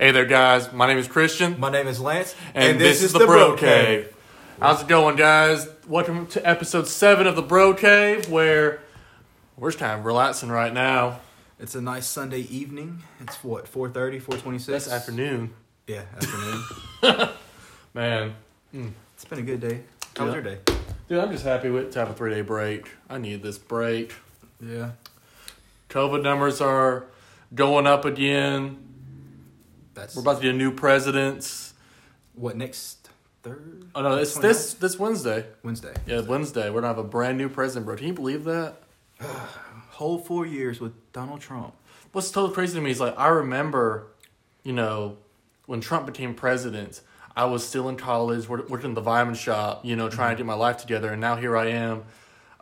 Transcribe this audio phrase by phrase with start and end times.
[0.00, 0.72] Hey there, guys.
[0.72, 4.10] My name is Christian, My name is Lance, and, this, is the Bro Cave.
[4.58, 5.68] How's it going, guys?
[5.86, 8.80] Welcome to episode seven of the Bro Cave, where
[9.58, 11.20] we're just kind of relaxing right now.
[11.58, 13.02] It's a nice Sunday evening.
[13.20, 14.64] It's what 4:30, 4:26.
[14.64, 15.52] That's afternoon,
[15.86, 17.28] Yeah, afternoon.
[17.92, 18.34] man.
[18.72, 18.88] Hmm.
[19.14, 19.80] it's been a good day.
[20.16, 20.60] How was your day?
[21.10, 22.88] Dude, I'm just happy with to have a three day break.
[23.10, 24.14] I need this break.
[24.66, 24.92] Yeah,
[25.90, 27.04] COVID numbers are
[27.54, 28.86] going up again.
[30.00, 31.72] That's We're about to get a new president.
[32.34, 33.08] what next
[33.42, 34.40] third Oh no, it's 29th?
[34.42, 35.46] this this Wednesday.
[35.62, 35.94] Wednesday.
[36.06, 36.68] Yeah, Wednesday.
[36.70, 37.96] We're gonna have a brand new president, bro.
[37.96, 38.76] Can you believe that?
[39.20, 41.74] Whole four years with Donald Trump.
[42.12, 44.06] What's totally crazy to me is like I remember,
[44.62, 45.18] you know,
[45.66, 47.02] when Trump became president,
[47.36, 50.46] I was still in college, working in the vitamin shop, you know, trying to get
[50.46, 52.02] my life together, and now here I am,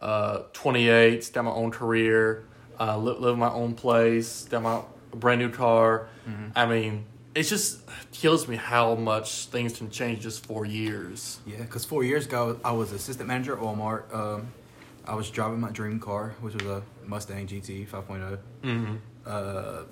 [0.02, 2.44] uh, 28, got my own career,
[2.78, 4.80] uh, li- live in my own place, got my
[5.14, 6.08] brand new car.
[6.54, 7.80] I mean, it just
[8.12, 11.40] kills me how much things can change just four years.
[11.46, 14.12] Yeah, because four years ago I was assistant manager at Walmart.
[14.14, 14.48] Um,
[15.06, 18.38] I was driving my dream car, which was a Mustang GT 5.0.
[18.62, 18.96] Mm-hmm.
[19.26, 19.82] Uh,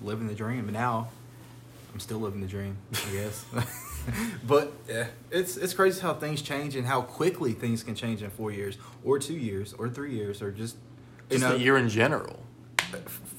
[0.00, 1.08] living the dream, but now
[1.92, 3.44] I'm still living the dream, I guess.
[4.46, 8.30] but yeah, it's it's crazy how things change and how quickly things can change in
[8.30, 10.76] four years, or two years, or three years, or just
[11.30, 12.40] you Just know a year in general.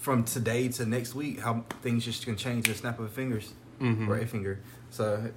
[0.01, 3.09] From today to next week, how things just can change in a snap of a
[3.09, 4.09] fingers Mm-hmm.
[4.11, 4.59] or a finger.
[4.89, 5.31] So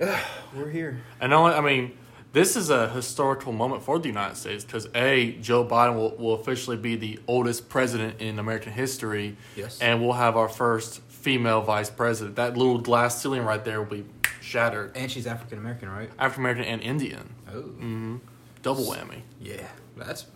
[0.54, 1.02] we're here.
[1.20, 1.92] And only, I mean,
[2.32, 6.34] this is a historical moment for the United States because a Joe Biden will, will
[6.40, 9.78] officially be the oldest president in American history, Yes.
[9.80, 12.36] and we'll have our first female vice president.
[12.36, 14.04] That little glass ceiling right there will be
[14.40, 14.96] shattered.
[14.96, 16.10] And she's African American, right?
[16.18, 17.60] African American and Indian, Oh.
[17.62, 18.16] hmm
[18.62, 19.20] double whammy.
[19.40, 20.26] Yeah, that's.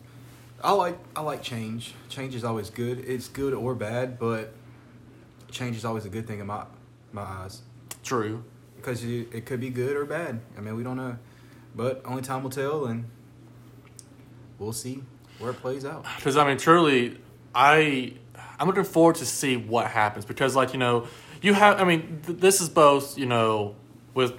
[0.62, 1.94] I like I like change.
[2.08, 2.98] Change is always good.
[3.00, 4.52] It's good or bad, but
[5.50, 6.64] change is always a good thing in my
[7.12, 7.62] my eyes
[8.04, 8.44] True.
[8.76, 10.40] because you, it could be good or bad.
[10.56, 11.16] I mean, we don't know,
[11.74, 13.04] but only time will tell, and
[14.58, 15.02] we'll see
[15.38, 16.04] where it plays out.
[16.16, 17.18] Because I mean, truly,
[17.54, 18.14] I
[18.58, 21.06] I'm looking forward to see what happens because, like you know,
[21.40, 21.80] you have.
[21.80, 23.74] I mean, th- this is both you know
[24.14, 24.34] with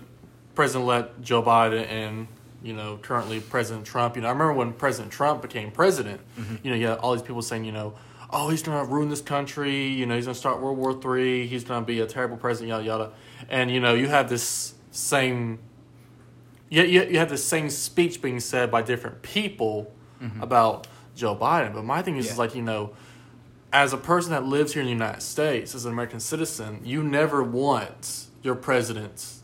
[0.54, 2.28] President-elect Joe Biden and
[2.62, 4.16] you know currently President Trump.
[4.16, 6.22] You know, I remember when President Trump became president.
[6.38, 6.56] Mm-hmm.
[6.64, 7.96] You know, you had all these people saying, you know,
[8.30, 9.88] oh, he's gonna ruin this country.
[9.88, 11.48] You know, he's gonna start World War Three.
[11.48, 12.70] He's gonna be a terrible president.
[12.70, 13.12] Yada yada.
[13.50, 15.60] And you know, you have this same.
[16.70, 20.42] You, you, you have the same speech being said by different people mm-hmm.
[20.42, 21.74] about Joe Biden.
[21.74, 22.94] But my thing is, is like, you know,
[23.74, 27.04] as a person that lives here in the United States, as an American citizen, you
[27.04, 29.41] never want your president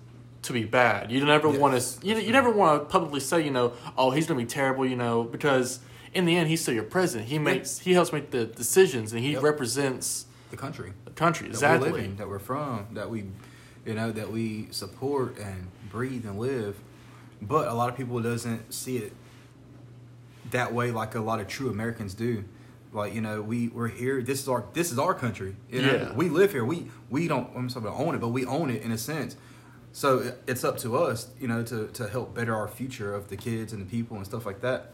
[0.48, 1.12] to be bad.
[1.12, 1.58] You never Yes.
[1.60, 4.46] want to, you, you never want to publicly say, you know, oh, he's going to
[4.46, 5.80] be terrible, you know, because
[6.14, 7.30] in the end, he's still your president.
[7.30, 9.44] He makes, he helps make the decisions and he Yep.
[9.44, 11.48] represents The country the country.
[11.48, 11.92] that Exactly.
[11.92, 13.26] we live in, that we're from, that we,
[13.86, 16.76] you know, that we support and breathe and live.
[17.42, 19.14] But a lot of people doesn't see it
[20.52, 22.46] that way, like a lot of true Americans do.
[22.94, 24.22] Like you know, we we're here.
[24.24, 25.56] This is our this is our country.
[25.70, 26.14] You know, Yeah.
[26.14, 26.64] we live here.
[26.66, 29.36] We we don't I'm sorry, own it, but we own it in a sense.
[29.92, 33.38] So it's up to us, you know, to to help better our future of the
[33.38, 34.94] kids and the people and stuff like that.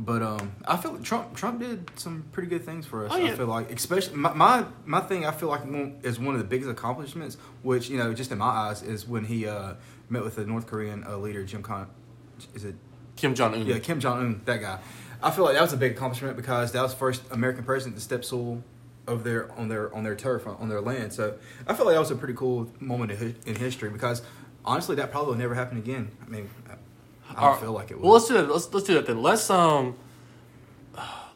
[0.00, 3.10] But um, I feel like Trump Trump did some pretty good things for us.
[3.12, 3.32] Oh, yeah.
[3.32, 5.26] I feel like, especially my, my my thing.
[5.26, 5.62] I feel like
[6.04, 9.24] is one of the biggest accomplishments, which you know, just in my eyes, is when
[9.24, 9.74] he uh,
[10.08, 11.88] met with the North Korean uh, leader Jim Con.
[12.54, 12.76] Is it
[13.16, 13.66] Kim Jong Un.
[13.66, 14.40] yeah Kim Jong Un?
[14.44, 14.78] That guy.
[15.20, 17.96] I feel like that was a big accomplishment because that was the first American president
[17.96, 18.62] to step soul
[19.08, 21.12] of their on their on their turf on their land.
[21.12, 21.36] So
[21.66, 24.22] I feel like that was a pretty cool moment in, in history because
[24.64, 26.10] honestly, that probably will never happen again.
[26.24, 26.48] I mean,
[27.30, 27.60] I don't right.
[27.60, 28.04] feel like it will.
[28.04, 28.48] Well, let's do that.
[28.48, 29.22] Let's let's do that then.
[29.22, 29.96] Let's um,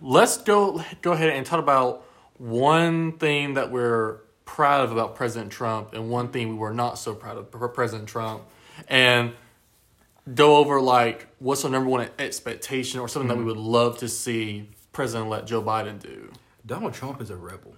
[0.00, 2.06] let's go go ahead and talk about
[2.38, 6.98] one thing that we're proud of about President Trump and one thing we were not
[6.98, 8.42] so proud of for President Trump,
[8.88, 9.32] and
[10.34, 14.08] go over like what's our number one expectation or something that we would love to
[14.08, 16.30] see President-elect Joe Biden do.
[16.64, 17.76] Donald Trump is a rebel.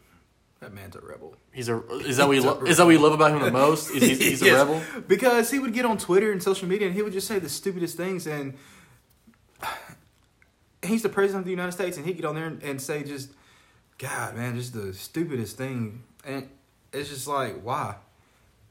[0.61, 1.37] That man's a rebel.
[1.53, 3.91] He's a is that what you lo- is that you love about him the most?
[3.91, 4.83] Is he's, he's a Yes, rebel?
[5.07, 7.49] Because he would get on Twitter and social media and he would just say the
[7.49, 8.55] stupidest things and
[10.83, 13.03] he's the president of the United States and he'd get on there and, and say
[13.03, 13.31] just
[13.99, 16.49] God man, just the stupidest thing and
[16.93, 17.97] it's just like why?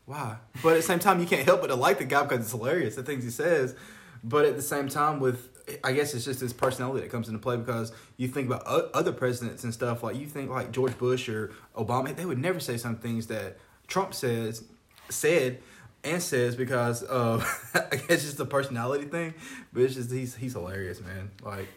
[0.06, 0.38] Why?
[0.62, 2.52] But at the same time you can't help but to like the guy because it's
[2.52, 3.76] hilarious the things he says.
[4.24, 5.50] But at the same time with
[5.84, 8.90] I guess it's just his personality that comes into play because you think about o-
[8.94, 12.60] other presidents and stuff like you think like George Bush or Obama, they would never
[12.60, 13.58] say some things that
[13.88, 14.64] Trump says
[15.10, 15.60] said
[16.04, 17.44] and says because of
[17.74, 19.34] I guess it's just a personality thing.
[19.72, 21.32] But it's just he's he's hilarious, man.
[21.44, 21.68] Like,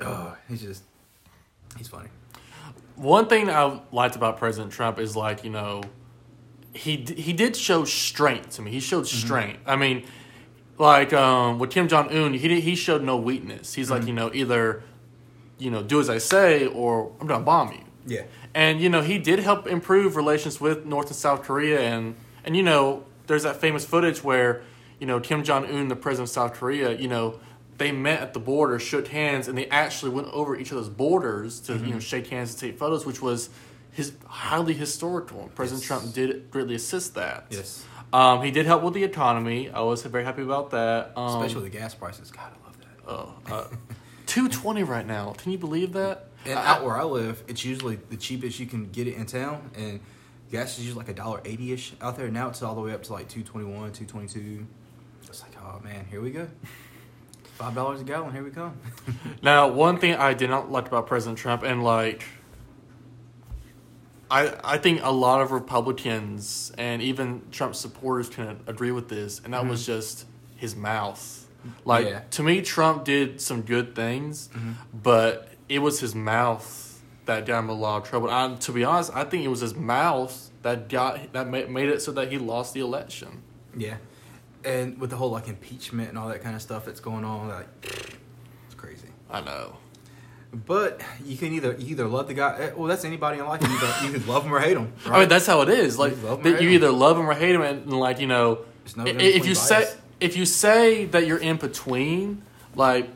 [0.00, 0.82] oh, he's just
[1.78, 2.08] he's funny.
[2.96, 5.82] One thing I liked about President Trump is like, you know,
[6.72, 8.70] he d- he did show strength to me.
[8.70, 9.26] He showed mm-hmm.
[9.26, 9.60] strength.
[9.66, 10.04] I mean,
[10.78, 13.74] like um, with Kim Jong Un, he he showed no weakness.
[13.74, 14.82] He's like you know either
[15.58, 17.84] you know do as I say or I'm gonna bomb you.
[18.06, 18.22] Yeah.
[18.54, 22.56] And you know he did help improve relations with North and South Korea, and and
[22.56, 24.62] you know there's that famous footage where
[25.00, 27.38] you know Kim Jong Un, the president of South Korea, you know
[27.76, 31.58] they met at the border, shook hands, and they actually went over each other's borders
[31.60, 33.50] to you know shake hands and take photos, which was
[33.90, 35.50] his highly historical.
[35.54, 35.86] President Yes.
[35.88, 37.46] Trump did greatly assist that.
[37.50, 37.84] Yes.
[38.14, 39.70] Um, he did help with the economy.
[39.70, 41.12] I was very happy about that.
[41.16, 42.30] Um, Especially with the gas prices.
[42.30, 43.10] God, I love that.
[43.10, 43.64] oh, uh,
[44.26, 45.32] two twenty right now.
[45.32, 46.28] Can you believe that?
[46.46, 49.26] And I- out where I live, it's usually the cheapest you can get it in
[49.26, 50.00] town, and
[50.50, 52.28] gas is usually like a dollar eighty ish out there.
[52.30, 54.66] Now it's all the way up to like two twenty one, two twenty two.
[55.26, 56.46] It's like, oh man, here we go.
[57.54, 58.78] Five dollars a gallon, here we come.
[59.42, 62.24] Now, one thing I did not like about President Trump, and like,
[64.30, 69.40] I I think a lot of Republicans and even Trump supporters can agree with this,
[69.44, 69.98] and that was mm-hmm.
[69.98, 70.26] just
[70.56, 71.46] his mouth.
[71.84, 72.20] Like Yeah.
[72.32, 74.72] to me, Trump did some good things, mm-hmm.
[74.92, 78.30] but it was his mouth that got him a lot of trouble.
[78.30, 81.88] I, to be honest, I think it was his mouth that got that ma- made
[81.88, 83.42] it so that he lost the election.
[83.76, 83.96] Yeah,
[84.64, 87.48] and with the whole like impeachment and all that kind of stuff that's going on,
[87.48, 89.08] like it's crazy.
[89.30, 89.76] I know.
[90.66, 92.56] But you can either you either love the guy.
[92.60, 93.60] eh, Well, that's anybody in life.
[93.62, 94.92] You either you could love him or hate him.
[95.06, 95.16] Right?
[95.16, 95.98] I mean, that's how it is.
[95.98, 96.74] Like You love 'em or that hate you 'em.
[96.76, 98.58] either love him or hate him, and like you know,
[98.96, 99.88] no if between you say
[100.20, 102.42] if you say that you're in between,
[102.76, 103.08] like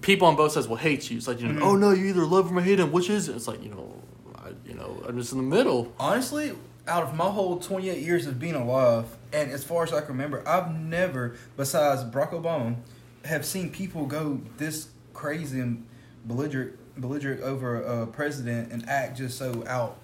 [0.00, 1.18] people on both sides will hate you.
[1.18, 1.62] It's like you know, Mm-hmm.
[1.64, 2.92] oh no, you either love him or hate him.
[2.92, 3.36] Which is it?
[3.36, 3.94] It's like you know,
[4.36, 5.92] I, you know, I'm just in the middle.
[5.98, 6.52] Honestly,
[6.88, 10.08] out of my whole 28 years of being alive, and as far as I can
[10.12, 12.76] remember, I've never, besides Barack Obama,
[13.26, 15.84] have seen people go this crazy and
[16.30, 19.98] belligerent, belligerent over a president and act just so out,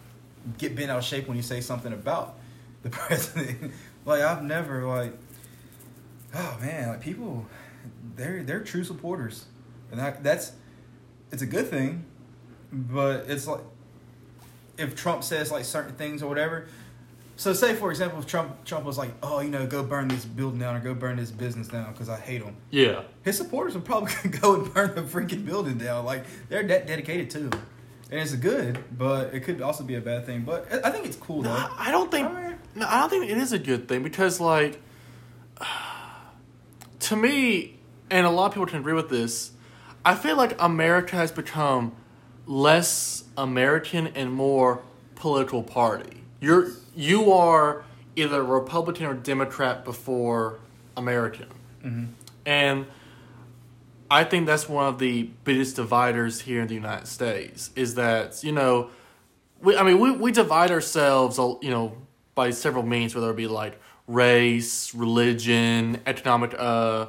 [0.59, 2.37] get bent out of shape when you say something about
[2.83, 3.73] the president.
[4.05, 5.13] like I've never like,
[6.35, 7.47] oh man, like people,
[8.17, 9.47] they're they're true supporters,
[9.91, 10.53] and that that's,
[11.31, 12.05] it's a good thing,
[12.73, 13.61] but it's like
[14.79, 16.67] if Trump says like certain things or whatever.
[17.39, 20.25] So say for example, if Trump Trump was like, oh, you know, go burn this
[20.25, 22.57] building down or go burn this business down because I hate him.
[22.71, 26.07] Yeah, His supporters would probably gonna go and burn the freaking building down.
[26.07, 27.53] Like they're that dedicated to him,
[28.11, 30.43] and it's good, but it could also be a bad thing.
[30.43, 31.51] But I think it's cool though.
[31.53, 32.27] I I don't think.
[32.75, 34.81] No, I don't think it is a good thing because like,
[37.01, 37.79] to me,
[38.11, 39.53] and a lot of people can agree with this.
[40.05, 41.93] I feel like America has become
[42.47, 44.83] less American and more
[45.17, 46.23] political party.
[46.41, 47.85] You're you are
[48.15, 50.59] either Republican or Democrat before
[50.97, 51.49] American,
[52.45, 52.87] and
[54.11, 57.71] I think that's one of the biggest dividers here in the United States.
[57.77, 58.91] Is that you know,
[59.61, 61.97] we I mean we we divide ourselves you know
[62.35, 67.07] by several means, whether it be like race, religion, economic uh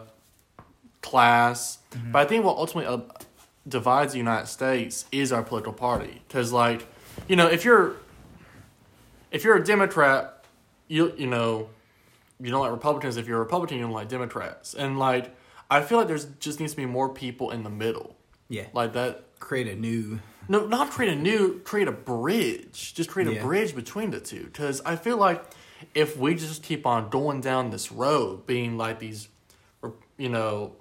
[1.01, 1.79] class.
[2.11, 2.99] But I think what ultimately uh,
[3.67, 6.21] divides the United States is our political party.
[6.27, 6.87] Because, like,
[7.27, 7.95] you know, if you're
[9.31, 10.45] if you're a Democrat,
[10.87, 11.69] you you know,
[12.39, 13.17] you don't like Republicans.
[13.17, 14.73] If you're a Republican, you don't like Democrats.
[14.73, 15.35] And like,
[15.69, 18.15] I feel like there's just needs to be more people in the middle,
[18.49, 19.23] Yeah, like that.
[19.39, 20.19] create a new.
[20.49, 22.93] No, not create a new, create a bridge.
[22.93, 23.41] Just create a Yeah.
[23.43, 24.45] bridge between the two.
[24.45, 25.43] Because I feel like
[25.93, 29.27] if we just keep on going down this road, being like these,
[29.81, 30.73] or, you know,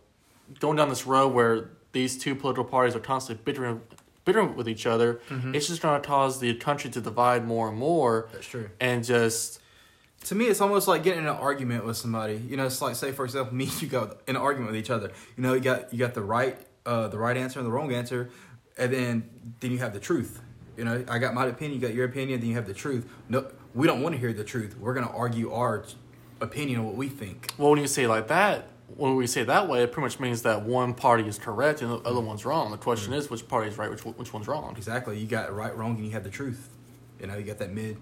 [0.60, 3.80] going down this road where these two political parties are constantly bickering,
[4.26, 5.20] bickering with each other,
[5.54, 8.28] it's just going to cause the country to divide more and more.
[8.32, 8.68] That's true.
[8.78, 9.60] And just,
[10.24, 12.42] To me, it's almost like getting in an argument with somebody.
[12.46, 14.78] You know, it's like say for example, me and you got in an argument with
[14.80, 15.12] each other.
[15.36, 17.92] You know, you got you got the right uh, the right answer and the wrong
[17.94, 18.28] answer,
[18.76, 19.30] and then
[19.60, 20.42] then you have the truth.
[20.76, 23.08] You know, I got my opinion, you got your opinion, then you have the truth.
[23.30, 24.76] No, we don't want to hear the truth.
[24.78, 25.84] We're gonna argue our
[26.40, 27.50] opinion of what we think.
[27.56, 30.20] well, when you say it like that, when we say that way, it pretty much
[30.20, 32.70] means that one party is correct and the other one's wrong.
[32.70, 34.74] The question is, which party is right, which, which one's wrong?
[34.76, 35.18] Exactly.
[35.18, 36.68] You got right, wrong, and you have the truth.
[37.20, 37.96] You know, you got that mid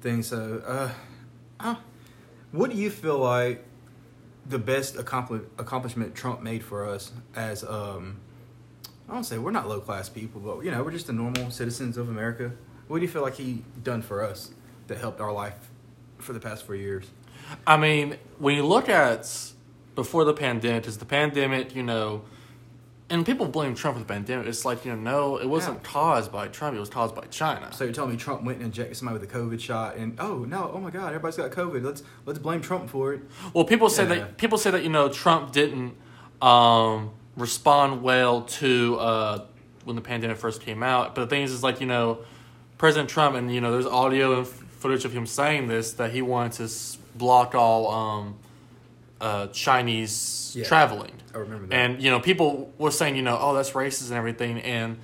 [0.00, 0.22] thing.
[0.22, 0.90] So, uh,
[1.60, 1.76] uh,
[2.52, 3.64] what do you feel like
[4.46, 8.20] the best accompli- accomplishment Trump made for us as um,
[9.08, 11.50] I don't say we're not low class people, but you know, we're just the normal
[11.50, 12.52] citizens of America.
[12.88, 14.50] What do you feel like he done for us
[14.88, 15.70] that helped our life
[16.18, 17.06] for the past four years?
[17.66, 19.52] I mean, when you look at
[19.94, 22.22] before the pandemic, is the pandemic, you know,
[23.10, 24.46] and people blame Trump for the pandemic.
[24.46, 25.90] It's like, you know, no, it wasn't Yeah.
[25.90, 27.70] caused by Trump, it was caused by China.
[27.72, 30.38] So you're telling me Trump went and injected somebody with a COVID shot, and oh
[30.38, 31.84] no, oh my God, everybody's got COVID.
[31.84, 33.20] Let's let's blame Trump for it.
[33.52, 34.08] Well, people say Yeah.
[34.20, 35.94] that people say that you know Trump didn't
[36.42, 39.44] um, respond well to uh,
[39.84, 41.14] when the pandemic first came out.
[41.14, 42.18] But the thing is, is like you know,
[42.78, 44.48] President Trump and you know, there's audio and f-
[44.78, 48.36] footage of him saying this that he wanted to s- block all um,
[49.24, 50.64] uh, Chinese Yeah.
[50.64, 51.12] traveling.
[51.34, 51.74] I remember that.
[51.74, 54.98] And you know, people were saying, you know, oh, that's racist and everything, and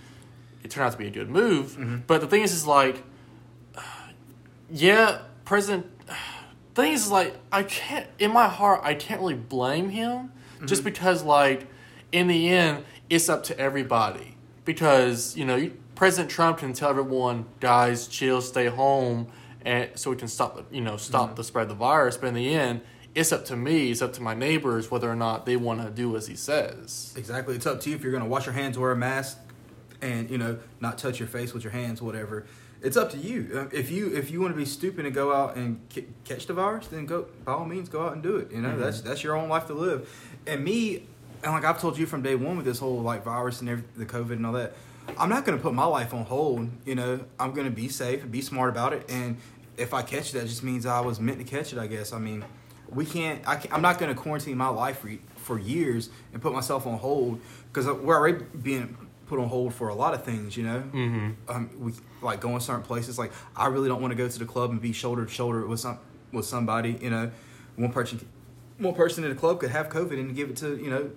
[0.63, 1.71] it turned out to be a good move.
[1.73, 1.97] Mm-hmm.
[2.07, 3.03] But the thing is, is like,
[4.71, 5.87] yeah, President.
[6.73, 10.31] Thing is, like, I can't in my heart, I can't really blame him,
[10.67, 11.67] just because, like,
[12.13, 14.37] in the end, it's up to everybody.
[14.65, 19.27] Because you know, you- President Trump can tell everyone, guys, chill, stay home,
[19.65, 22.17] and so we can stop, the you know, stop the spread of the virus.
[22.17, 22.81] But in the end,
[23.15, 25.91] it's up to me, it's up to my neighbors whether or not they want to
[25.91, 27.13] do as he says.
[27.17, 27.57] Exactly.
[27.57, 29.39] It's up to you if you're going to wash your hands, wear a mask,
[30.01, 32.47] and you know not touch your face with your hands, whatever.
[32.83, 33.51] It's up to you.
[33.55, 36.47] Uh, If you if you want to be stupid and go out and c- catch
[36.47, 38.51] the virus, then go by all means go out and do it.
[38.53, 40.09] You know that's that's your own life to live.
[40.47, 41.07] And me,
[41.43, 43.85] and like I've told you from day one with this whole like virus and every,
[43.97, 44.73] the COVID and all that,
[45.19, 46.71] I'm not going to put my life on hold.
[46.87, 49.05] You know I'm going to be safe and be smart about it.
[49.11, 49.37] And
[49.77, 51.79] if I catch that, it, that just means I was meant to catch it.
[51.79, 52.15] I guess.
[52.15, 52.45] I mean,
[52.93, 53.47] we can't.
[53.49, 56.87] I can't, I'm not going to quarantine my life for, for years and put myself
[56.87, 57.41] on hold
[57.73, 60.57] because we're already being put on hold for a lot of things.
[60.57, 61.31] You know, Mm-hmm.
[61.49, 61.93] um, we
[62.23, 63.19] like going certain places.
[63.19, 65.67] Like I really don't want to go to the club and be shoulder to shoulder
[65.67, 65.99] with some
[66.33, 66.99] with somebody.
[67.01, 67.31] You know,
[67.77, 68.27] one person
[68.79, 71.11] one person in the club could have COVID and give it to you know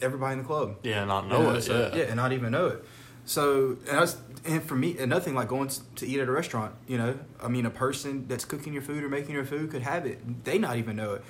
[0.00, 0.76] everybody in the club.
[0.82, 1.62] Yeah, not You know know, it.
[1.62, 2.04] so- yeah.
[2.04, 2.84] and not even know it.
[3.28, 4.16] So and that's
[4.46, 6.74] and for me another thing like going to eat at a restaurant.
[6.86, 9.82] You know, I mean a person that's cooking your food or making your food could
[9.82, 10.44] have it.
[10.44, 11.24] They not even know it.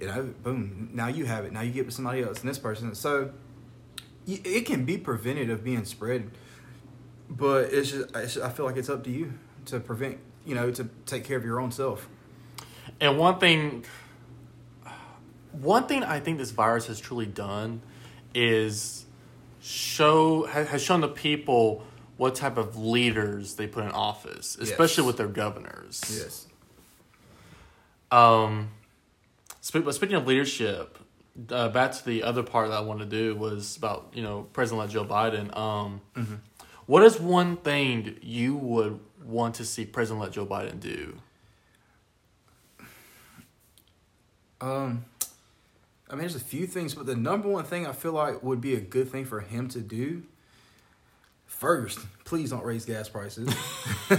[0.00, 0.90] You know, boom.
[0.92, 1.52] Now you have it.
[1.52, 2.94] Now you give it to somebody else and this person.
[2.94, 3.32] So
[4.28, 6.30] it can be prevented of being spread,
[7.28, 9.32] but it's just, it's I feel like it's up to you
[9.66, 10.18] to prevent.
[10.46, 12.08] You know, to take care of your own self.
[13.00, 13.84] And one thing,
[15.52, 17.82] one thing I think this virus has truly done
[18.34, 19.04] is
[19.60, 21.84] show has shown the people
[22.16, 25.06] what type of leaders they put in office, especially Yes.
[25.06, 26.02] with their governors.
[26.10, 26.46] Yes.
[28.10, 28.70] Um,
[29.72, 30.98] but speaking of leadership,
[31.50, 34.48] uh, back to the other part that I wanted to do was about you know
[34.52, 35.56] President Joe Biden.
[35.56, 36.34] Um, Mm-hmm.
[36.86, 41.16] what is one thing you would want to see President Joe Biden do?
[44.60, 45.04] Um,
[46.10, 48.60] I mean, there's a few things, but the number one thing I feel like would
[48.60, 50.22] be a good thing for him to do.
[51.46, 53.54] First, please don't raise gas prices,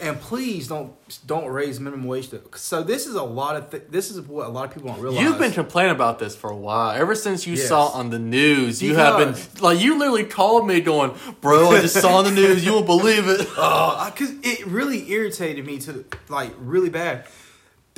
[0.00, 0.92] and please don't
[1.26, 2.28] don't raise minimum wage.
[2.28, 4.90] To, so this is a lot of th- this is what a lot of people
[4.92, 5.22] don't realize.
[5.22, 6.92] You've been complaining about this for a while.
[6.92, 7.66] Ever since you Yes.
[7.68, 11.80] saw on the news, you have been like you literally called me going, "Bro, I
[11.80, 12.64] just saw on the news.
[12.64, 17.26] You won't believe it." Oh, because it really irritated me to like really bad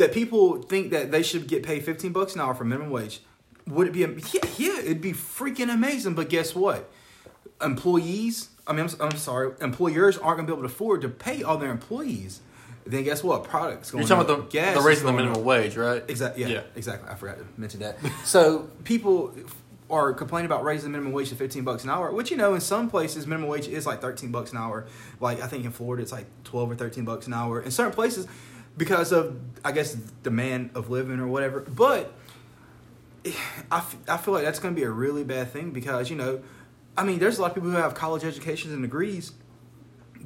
[0.00, 3.20] that people think that they should get paid fifteen bucks an hour for minimum wage.
[3.66, 4.00] Would it be?
[4.00, 6.14] Yeah, yeah, it'd be freaking amazing.
[6.14, 6.90] But guess what?
[7.62, 11.42] Employees, I mean, I'm, I'm sorry, employers aren't gonna be able to afford to pay
[11.42, 12.40] all their employees.
[12.86, 13.44] Then guess what?
[13.44, 14.38] Products going You're talking up.
[14.38, 15.44] about the, Gas the is raising the minimum up.
[15.44, 16.02] wage, right?
[16.08, 16.42] Exactly.
[16.42, 16.60] Yeah, Yeah.
[16.74, 17.08] Exactly.
[17.10, 17.98] I forgot to mention that.
[18.24, 19.34] so people
[19.90, 22.54] are complaining about raising the minimum wage to fifteen bucks an hour, which you know
[22.54, 24.86] in some places minimum wage is like thirteen bucks an hour.
[25.20, 27.60] Like I think in Florida it's like twelve or thirteen bucks an hour.
[27.60, 28.26] In certain places,
[28.80, 31.60] because of I guess demand of living or whatever.
[31.60, 32.12] But
[33.70, 36.16] I, f- I feel like that's going to be a really bad thing because you
[36.16, 36.40] know,
[36.96, 39.32] I mean, there's a lot of people who have college educations and degrees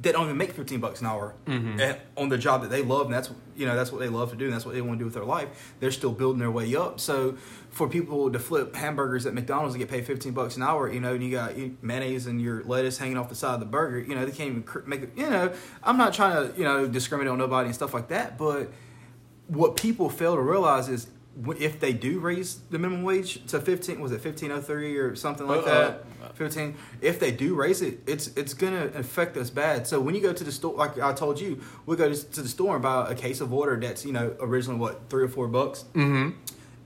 [0.05, 1.79] that don't even make 15 bucks an hour Mhm.
[1.79, 4.29] at, on their job that they love and that's you know that's what they love
[4.31, 6.39] to do and that's what they want to do with their life they're still building
[6.39, 7.35] their way up so
[7.69, 10.99] for people to flip hamburgers at mcdonald's and get paid 15 bucks an hour you
[10.99, 13.99] know and you got mayonnaise and your lettuce hanging off the side of the burger
[13.99, 15.51] you know they can't even cr- make it you know
[15.83, 18.71] i'm not trying to you know discriminate on nobody and stuff like that but
[19.47, 21.07] what people fail to realize is
[21.59, 25.59] if they do raise the minimum wage to 15 was it 1503 or something like
[25.61, 26.05] Uh, that?
[26.35, 29.85] 15 if they do raise it it's it's gonna affect us bad.
[29.87, 32.47] So when you go to the store like i told you we go to, the
[32.47, 35.47] store and buy a case of water that's you know originally what three or four
[35.47, 35.85] bucks?
[35.93, 36.31] Mm-hmm.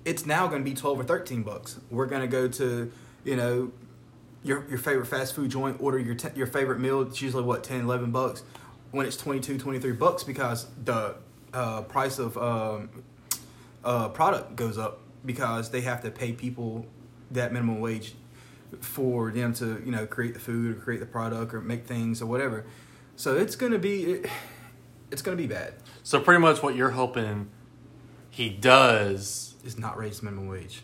[0.05, 1.79] it's now going to be 12 or 13 bucks.
[1.91, 2.91] We're going to go to
[3.23, 3.71] you know
[4.43, 7.63] your your favorite fast food joint order your te- your favorite meal it's usually what
[7.63, 8.41] 10 11 bucks?
[8.91, 11.15] When it's 22 23 bucks because the
[11.53, 12.89] uh, price of um,
[13.83, 16.85] uh, product goes up because they have to pay people
[17.31, 18.15] that minimum wage
[18.81, 22.21] for them to you know create the food or create the product or make things
[22.21, 22.65] or whatever
[23.15, 24.29] so it's going to be it,
[25.11, 27.49] it's going to be bad So pretty much what you're hoping
[28.29, 29.55] he does.
[29.65, 30.83] is not raise minimum wage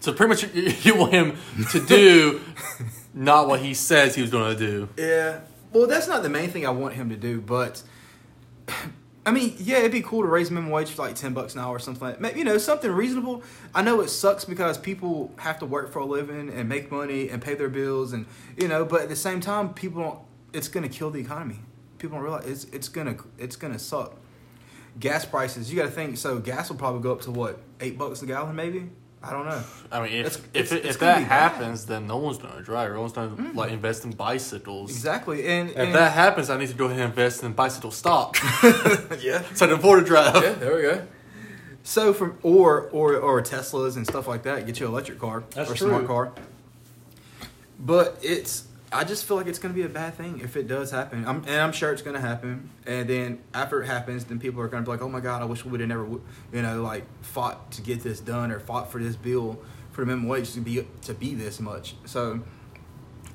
[0.00, 1.36] So pretty much you, you want him
[1.70, 2.40] to do
[3.14, 4.88] not what he says he was going to do.
[4.96, 5.40] Yeah.
[5.72, 7.82] Well, that's not the main thing I want him to do, but
[9.30, 11.60] I mean, yeah, it'd be cool to raise minimum wage for like ten bucks an
[11.60, 12.36] hour or something like that.
[12.36, 13.44] You know, something reasonable.
[13.72, 17.28] I know it sucks because people have to work for a living and make money
[17.28, 20.18] and pay their bills, and you know, but at the same time, people don't.
[20.52, 21.60] It's gonna kill the economy.
[21.98, 24.16] People don't realize it's it's gonna it's gonna suck.
[24.98, 25.70] gas prices.
[25.70, 26.16] You got to think.
[26.16, 28.90] So gas will probably go up to what eight bucks a gallon, maybe.
[29.22, 29.62] I don't know.
[29.92, 32.62] I mean, if It's- if, it's- it, it's if that happens, then no one's gonna
[32.62, 32.92] drive.
[32.92, 33.54] No one's gonna mm.
[33.54, 34.90] like invest in bicycles.
[34.90, 37.90] Exactly, and, If and that happens, I need to go ahead and invest in bicycle
[37.90, 38.38] stock
[39.20, 40.42] yeah, so I can afford to drive.
[40.42, 41.06] yeah, there we go.
[41.82, 45.44] So from or or or Teslas and stuff like that, get you an electric car
[45.50, 46.32] That's or smart car.
[47.78, 50.90] But it's I just feel like it's gonna be a bad thing if it does
[50.90, 51.24] happen.
[51.26, 52.70] I'm, and I'm sure it's gonna happen.
[52.86, 55.44] And then after it happens, then people are gonna be like, "Oh my God, I
[55.44, 58.90] wish we would have never, you know, like fought to get this done or fought
[58.90, 59.60] for this bill
[59.92, 62.40] for the minimum wage to be to be this much." So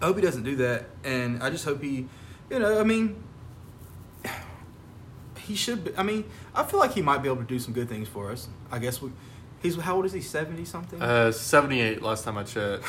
[0.02, 2.08] I hope he doesn't do that, and I just hope he,
[2.50, 3.24] you know, I mean,
[5.40, 5.86] he should.
[5.86, 8.10] Be, I mean, I feel like he might be able to do some good things
[8.10, 8.50] for us.
[8.72, 9.12] I guess we.
[9.62, 10.20] He's how old is he?
[10.20, 11.02] Seventy something.
[11.02, 12.84] Uh, seventy eight last time I checked.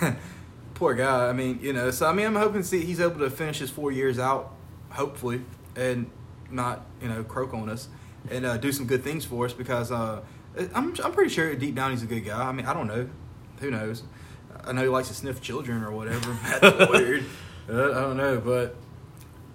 [0.80, 1.28] Poor guy.
[1.28, 1.90] I mean, you know.
[1.90, 4.54] So I mean, I'm hoping to see he's able to finish his four years out,
[4.88, 5.42] hopefully,
[5.76, 6.10] and
[6.50, 7.88] not you know croak on us
[8.30, 10.22] and uh, do some good things for us because uh,
[10.74, 12.48] I'm I'm pretty sure deep down he's a good guy.
[12.48, 13.10] I mean, I don't know.
[13.60, 14.04] Who knows?
[14.64, 16.32] I know he likes to sniff children or whatever.
[16.62, 17.24] That's weird.
[17.68, 18.74] Uh, I don't know, but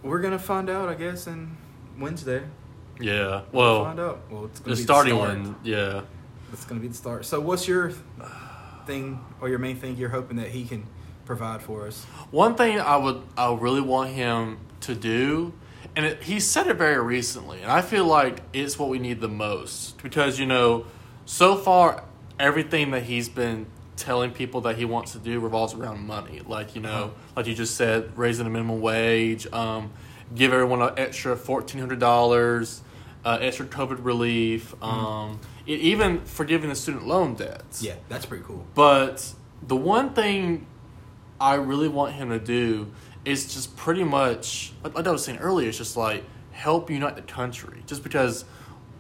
[0.04, 1.58] we're gonna find out, I guess, in
[2.00, 2.44] Wednesday.
[3.02, 3.42] Yeah.
[3.52, 4.22] We'll Well, find out.
[4.30, 5.38] Well, it's gonna the be starting the start.
[5.40, 5.56] one.
[5.64, 6.02] Yeah.
[6.52, 7.26] That's gonna be the start.
[7.26, 7.94] So, what's your
[8.86, 10.86] thing or your main thing you're hoping that he can
[11.26, 12.04] provide for us?
[12.32, 15.54] One thing I would I really want him to do,
[15.96, 19.22] and it, he said it very recently, and I feel like it's what we need
[19.22, 20.86] the most because you know,
[21.26, 22.04] so far
[22.40, 23.66] everything that he's been
[23.96, 26.42] telling people that he wants to do revolves around money.
[26.46, 27.10] Like you know, Uh-huh.
[27.36, 29.92] like you just said, raising the minimum wage, um,
[30.36, 32.82] give everyone an extra fourteen hundred dollars,
[33.24, 37.82] uh, extra COVID relief, um, e- even forgiving the student loan debts.
[37.82, 38.66] Yeah, that's pretty cool.
[38.76, 39.34] But
[39.66, 40.68] the one thing
[41.40, 42.92] I really want him to do
[43.26, 47.22] is just pretty much, like, I was saying earlier, it's just like help unite the
[47.22, 47.84] country.
[47.88, 48.46] Just because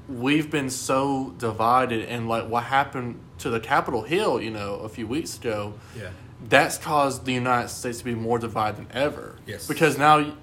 [0.10, 4.90] we've been so divided, and like what happened to the Capitol Hill, you know, a
[4.90, 6.10] few weeks ago, Yeah.
[6.50, 9.36] that's caused the United States to be more divided than ever.
[9.46, 9.68] Yes.
[9.68, 10.34] Because now,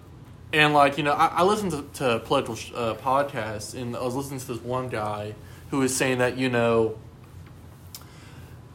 [0.53, 4.15] and like, you know, I, I listened to, to political uh, podcasts, and I was
[4.15, 5.35] listening to this one guy
[5.71, 6.99] who was saying that, you know,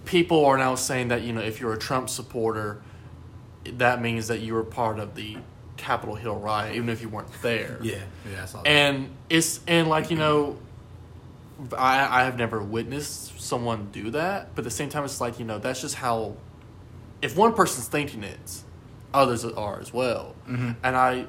[0.06, 2.82] people are now saying that, you know, if you're a Trump supporter,
[3.72, 5.38] that means that you were part of the
[5.78, 7.78] Capitol Hill riot, even if you weren't there.
[7.84, 7.98] Yeah,
[8.32, 8.68] yeah, I saw that.
[8.68, 10.58] And it's and like you know,
[11.78, 15.40] I I have never witnessed someone do that, but at the same time, it's like
[15.40, 16.36] you know that's just how.
[17.22, 18.62] If one person's thinking it,
[19.14, 20.76] others are as well, Mhm.
[20.84, 21.26] and I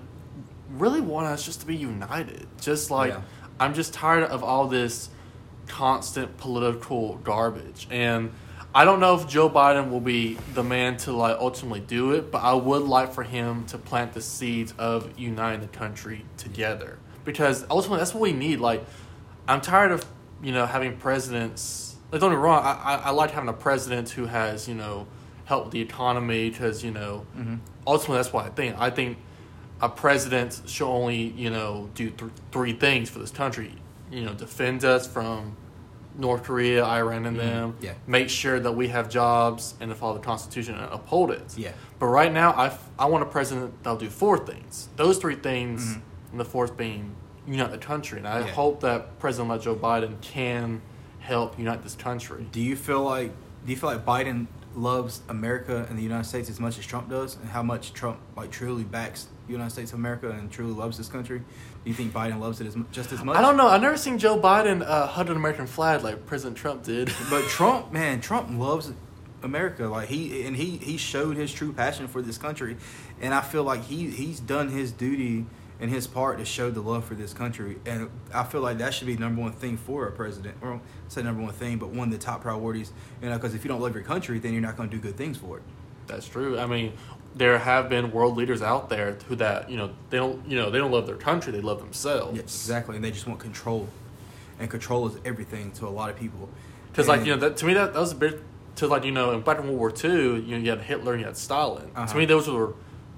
[0.70, 2.46] really want us just to be united.
[2.60, 3.20] Just like Yeah.
[3.58, 5.08] I'm just tired of all this
[5.66, 8.32] constant political garbage, and
[8.78, 12.30] I don't know if Joe Biden will be the man to like ultimately do it,
[12.30, 17.00] but I would like for him to plant the seeds of uniting the country together
[17.24, 18.60] because ultimately that's what we need.
[18.60, 18.84] Like,
[19.48, 20.06] I'm tired of
[20.44, 21.96] you know having presidents.
[22.12, 24.76] Like, don't get me wrong, I, I, I like having a president who has you
[24.76, 25.08] know
[25.46, 27.58] helped the economy because you know Mhm.
[27.84, 28.76] ultimately that's what I think.
[28.78, 29.18] I think
[29.80, 33.72] a president should only you know do th- three things for this country.
[34.12, 35.56] You know, defend us from
[36.18, 37.40] North Korea, Iran, and Mhm.
[37.40, 37.74] them.
[37.80, 37.92] Yeah.
[38.06, 41.54] Make sure that we have jobs and to follow the Constitution and uphold it.
[41.56, 41.70] Yeah.
[41.98, 44.88] But right now, I, f- I want a president that'll do four things.
[44.96, 46.00] Those three things, Mhm.
[46.32, 47.14] and the fourth being
[47.46, 48.18] unite the country.
[48.18, 48.46] And I Yeah.
[48.48, 50.82] hope that President Joe Biden can
[51.20, 52.46] help unite this country.
[52.52, 53.32] Do you feel like
[53.64, 57.08] do you feel like Biden loves America and the United States as much as Trump
[57.08, 60.72] does, and how much Trump like truly backs the United States of America and truly
[60.72, 61.38] loves this country?
[61.38, 61.44] Do
[61.90, 63.36] you think Biden loves it as just as much?
[63.36, 63.68] I don't know.
[63.68, 67.10] I've never seen Joe Biden uh, hug an American flag like President Trump did.
[67.30, 68.92] But Trump, man, Trump loves
[69.42, 69.86] America.
[69.86, 72.76] Like he and he he showed his true passion for this country,
[73.20, 75.46] and I feel like he he's done his duty
[75.80, 77.78] and his part to show the love for this country.
[77.86, 80.80] And I feel like that should be number one thing for a president, or I
[81.08, 82.92] say number one thing, but one of the top priorities.
[83.22, 85.00] You know, because if you don't love your country, then you're not going to do
[85.00, 85.62] good things for it.
[86.06, 86.58] That's true.
[86.58, 86.94] I mean,
[87.34, 90.70] there have been world leaders out there who that you know they don't you know
[90.70, 91.52] they don't love their country.
[91.52, 92.36] They love themselves.
[92.36, 92.96] Yes, exactly.
[92.96, 93.88] And they just want control,
[94.58, 96.48] and control is everything to a lot of people.
[96.90, 98.42] Because like you know that to me that, that was a bit
[98.76, 101.12] to like you know in back in World War II you know you had Hitler
[101.12, 101.90] and you had Stalin.
[101.94, 102.06] Uh-huh.
[102.06, 102.74] To me those were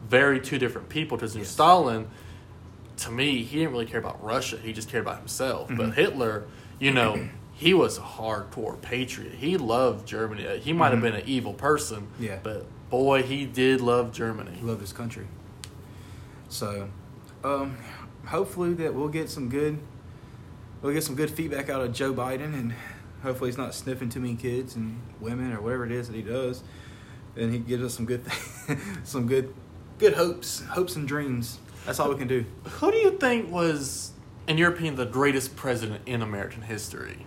[0.09, 1.17] very two different people.
[1.17, 1.49] Because Yes.
[1.49, 2.09] Stalin,
[3.01, 4.57] to me he didn't really care about Russia.
[4.63, 5.69] He just cared about himself.
[5.71, 5.77] Mhm.
[5.77, 6.45] But Hitler,
[6.79, 7.29] you know.
[7.53, 9.35] He was a hardcore patriot.
[9.35, 10.61] He loved Germany.
[10.61, 11.03] He might have Mhm.
[11.03, 12.39] been an evil person, Yeah.
[12.43, 14.59] but boy, he did love Germany.
[14.63, 15.27] love his country.
[16.49, 16.89] So,
[17.45, 17.77] um,
[18.27, 19.79] hopefully that we'll get some good,
[20.81, 22.73] we'll get some good feedback out of Joe Biden, and
[23.23, 26.23] hopefully he's not sniffing too many kids and women or whatever it is that he
[26.23, 26.63] does,
[27.37, 28.23] and he gives us some good,
[29.05, 29.53] some good,
[29.99, 31.59] good hopes, hopes and dreams.
[31.87, 32.45] That's all we can do.
[32.65, 34.13] Who do you think was
[34.47, 37.27] in your opinion, the greatest president in American history?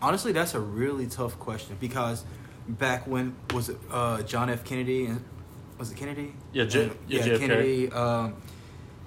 [0.00, 2.24] Honestly, that's a really tough question because
[2.68, 4.64] back when was it uh, John F.
[4.64, 5.22] Kennedy and
[5.76, 6.34] was it Kennedy?
[6.52, 7.38] Yeah, J- Uh, yeah, yeah, JFK.
[7.40, 7.92] Kennedy.
[7.92, 8.34] Um,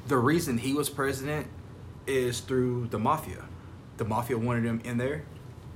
[0.08, 1.48] the reason he was president
[2.08, 3.46] is through the mafia.
[3.98, 5.24] The mafia wanted him in there.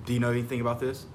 [0.06, 1.06] Do you know anything about this?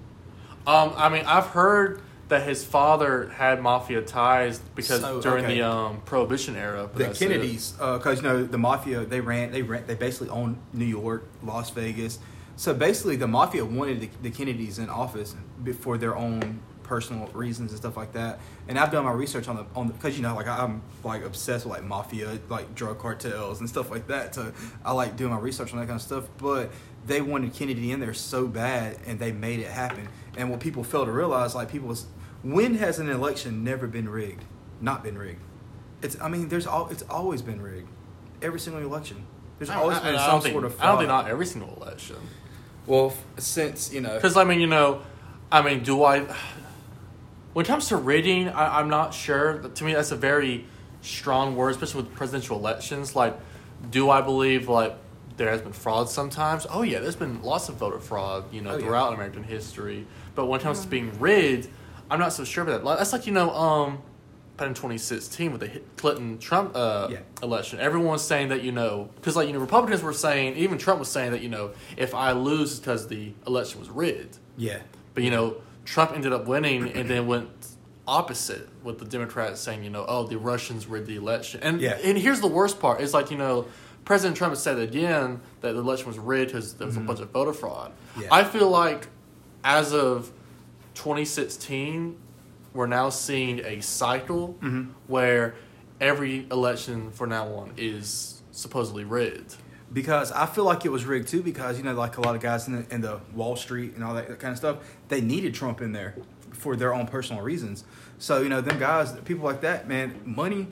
[0.67, 5.55] Um, I mean, I've heard that his father had mafia ties because So, during okay.
[5.59, 6.89] the um, Prohibition era.
[6.95, 7.09] The.
[7.09, 11.29] Kennedys, because you know the mafia, they ran, they ran, they basically owned New York,
[11.43, 12.21] Las Vegas.
[12.57, 15.35] So basically, the mafia wanted the, the Kennedys in office
[15.81, 18.41] for their own personal reasons and stuff like that.
[18.69, 21.67] And I've done my research on the on because you know like I'm like obsessed
[21.67, 24.37] with like mafia, like drug cartels and stuff like that.
[24.37, 24.53] So
[24.85, 26.29] I like doing my research on that kind of stuff.
[26.39, 26.71] But
[27.07, 30.09] they wanted Kennedy in there so bad, and they made it happen.
[30.37, 32.07] And what people fail to realize, like people, was,
[32.43, 34.45] when has an election never been rigged?
[34.81, 35.41] Not been rigged.
[36.03, 37.89] It's I mean, there's all it's always been rigged.
[38.43, 39.27] Every single election.
[39.59, 41.75] There's always I- been I some think, sort of I don't think not every single
[41.77, 42.17] election.
[42.87, 45.03] Well, f- since you know, Because I mean, you know,
[45.53, 46.25] I mean, do I?
[47.53, 49.59] When it comes to rigging, I, I'm not sure.
[49.59, 50.67] To me, that's a very
[51.03, 53.15] strong word, especially with presidential elections.
[53.17, 53.39] Like,
[53.91, 54.97] do I believe like
[55.37, 56.67] there has been fraud sometimes?
[56.71, 58.85] Oh yeah, there's been lots of voter fraud, you know, Oh, yeah.
[58.85, 60.07] throughout American history.
[60.35, 60.91] But when it comes to mm-hmm.
[60.91, 61.69] being rigged,
[62.11, 62.99] I'm not so sure about that.
[62.99, 63.99] That's like you know, um,
[64.57, 67.19] back in 2016 with the Clinton Trump uh, Yeah.
[67.43, 70.99] election, everyone's saying that you know, because like you know, Republicans were saying, even Trump
[70.99, 74.39] was saying that you know, if I lose, it's because the election was rigged.
[74.57, 74.79] yeah,
[75.15, 77.49] But you know, Trump ended up winning and then went
[78.09, 81.61] opposite with the Democrats saying, you know, oh, the Russians rigged the election.
[81.63, 81.99] And Yeah.
[82.03, 83.67] and here's the worst part: it's like you know,
[84.05, 87.21] President Trump has said again that the election was rigged because there was a bunch
[87.21, 87.93] of voter fraud.
[88.19, 88.29] Yeah.
[88.33, 89.07] I feel like
[89.63, 90.33] as of
[90.95, 92.17] 2016,
[92.73, 94.91] we're now seeing a cycle mm-hmm.
[95.07, 95.55] where
[96.01, 99.57] every election from now on is supposedly rigged.
[99.93, 101.43] because I feel like it was rigged too.
[101.43, 104.05] Because you know, like a lot of guys in the, in the Wall Street and
[104.05, 106.15] all that kind of stuff, they needed Trump in there
[106.53, 107.85] for their own personal reasons.
[108.19, 110.69] So you know, them guys, people like that, man, money,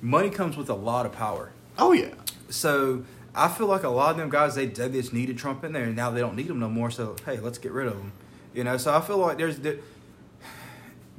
[0.00, 1.52] money comes with a lot of power.
[1.78, 2.14] Oh yeah.
[2.48, 5.72] So I feel like a lot of them guys they, they just needed Trump in
[5.72, 6.90] there, and now they don't need him no more.
[6.90, 8.12] So hey, let's get rid of him.
[8.54, 9.78] You know, so I feel like there's there-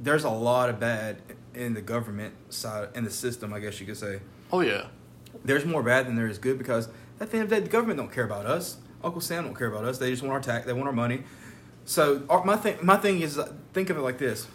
[0.00, 1.16] there's a lot of bad
[1.54, 3.52] in the government side in the system.
[3.52, 4.20] I guess you could say
[4.52, 4.86] Oh yeah.
[5.44, 6.88] there's more bad than there is good because
[7.20, 8.76] at the end of the day, the government don't care about us.
[9.02, 9.98] Uncle Sam don't care about us.
[9.98, 10.66] They just want our tax.
[10.66, 11.22] They want our money.
[11.84, 13.38] So our, my thing, my thing is,
[13.72, 14.48] think of it like this: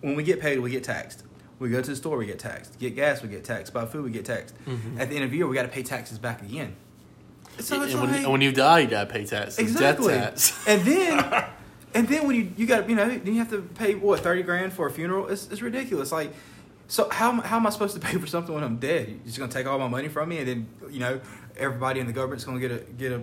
[0.00, 1.24] when we get paid, we get taxed.
[1.58, 2.78] We go to the store, we get taxed.
[2.78, 3.72] Get gas, we get taxed.
[3.72, 4.54] Buy food, we get taxed.
[4.66, 4.98] Mhm.
[4.98, 6.74] At the end of the year, we got to pay taxes back again.
[7.60, 9.58] So and, when, like- and when you die, you gotta pay taxes.
[9.58, 10.14] exactly.
[10.14, 10.66] Death tax.
[10.66, 11.44] and then,
[11.94, 14.42] and then when you you got you know then you have to pay what thirty
[14.42, 15.28] grand for a funeral.
[15.28, 16.10] It's, it's ridiculous.
[16.12, 16.32] Like,
[16.88, 19.08] so how how am I supposed to pay for something when I'm dead?
[19.08, 21.20] You're just gonna take all my money from me, and then you know
[21.56, 23.22] everybody in the government's gonna get a get a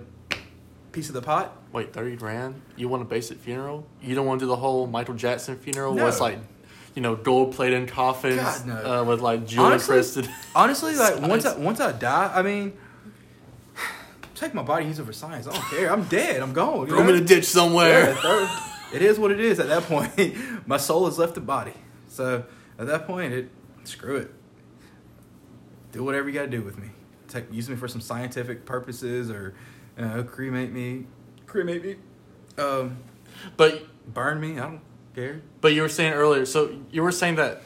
[0.91, 1.55] piece of the pot.
[1.71, 2.61] Wait, thirty grand?
[2.75, 3.85] You want a basic funeral?
[4.01, 6.01] You don't want to do the whole Michael Jackson funeral No.
[6.03, 6.39] where it's like,
[6.95, 9.01] you know, gold plated coffins God, no.
[9.01, 10.29] uh, with like jewel Honestly, encrusted.
[10.55, 12.73] honestly, like once I, once I die, I mean.
[14.41, 15.45] Take my body, use it for science.
[15.47, 15.91] I don't care.
[15.93, 16.41] I'm dead.
[16.41, 16.87] I'm gone.
[16.87, 18.15] Throw me in a ditch somewhere.
[18.23, 18.59] Yeah,
[18.91, 20.35] it is what it is at that point.
[20.67, 21.75] My soul has left the body.
[22.07, 22.43] So
[22.79, 23.49] at that point, it
[23.83, 24.33] screw it.
[25.91, 26.87] Do whatever you got to do with me.
[27.27, 29.53] Take use me for some scientific purposes, or
[29.95, 31.05] you know, cremate me,
[31.45, 31.95] cremate me,
[32.57, 32.97] um,
[33.57, 34.53] But burn me.
[34.53, 34.81] I don't
[35.13, 35.41] care.
[35.61, 37.61] but you were saying earlier, so you were saying that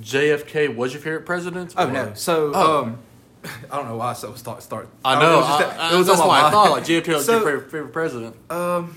[0.00, 1.74] JFK was your favorite president?
[1.76, 2.14] Oh or- no.
[2.14, 2.82] So Oh.
[2.84, 2.98] um,
[3.70, 4.10] I don't know why.
[4.10, 4.88] I So start start.
[5.04, 5.34] I know.
[5.34, 7.14] It was, just I- I- it was that's on my why I thought like JFK
[7.14, 8.36] was So- your favorite, favorite president.
[8.50, 8.96] Um,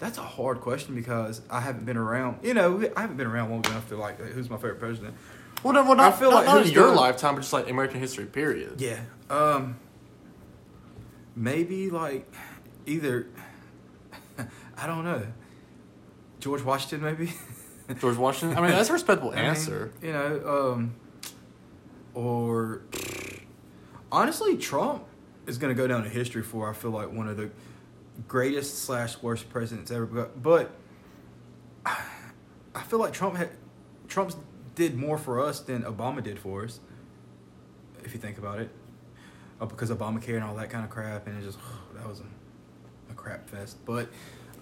[0.00, 2.38] that's a hard question because I haven't been around.
[2.42, 5.14] You know, I haven't been around long enough to like who's my favorite president.
[5.62, 7.68] Well, no, well, not, I feel not, like not in your lifetime, but just like
[7.68, 8.26] American history.
[8.26, 8.80] Period.
[8.80, 9.00] Yeah.
[9.30, 9.76] Um.
[11.36, 12.30] Maybe like
[12.86, 13.26] either.
[14.76, 15.26] I don't know.
[16.40, 17.32] George Washington, maybe.
[18.00, 18.56] George Washington.
[18.58, 19.92] I mean, that's a respectable I mean, answer.
[20.02, 20.94] you know, um,
[22.14, 22.82] or
[24.10, 25.04] honestly, Trump
[25.46, 27.50] is going to go down in history for I feel like one of the
[28.26, 30.06] greatest slash worst presidents ever.
[30.06, 30.70] But, but
[31.86, 33.50] I feel like Trump had
[34.08, 34.36] Trump's
[34.74, 36.80] did more for us than Obama did for us.
[38.04, 38.70] If you think about it,
[39.60, 41.58] uh, because Obamacare and all that kind of crap, and it just
[41.94, 43.84] that was a, a crap fest.
[43.84, 44.08] But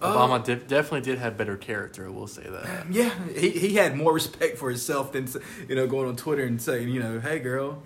[0.00, 2.06] uh, Obama did, definitely did have better character.
[2.06, 2.90] I will say that.
[2.90, 5.28] yeah, he, he had more respect for himself than
[5.68, 7.82] you know going on Twitter and saying you know hey girl?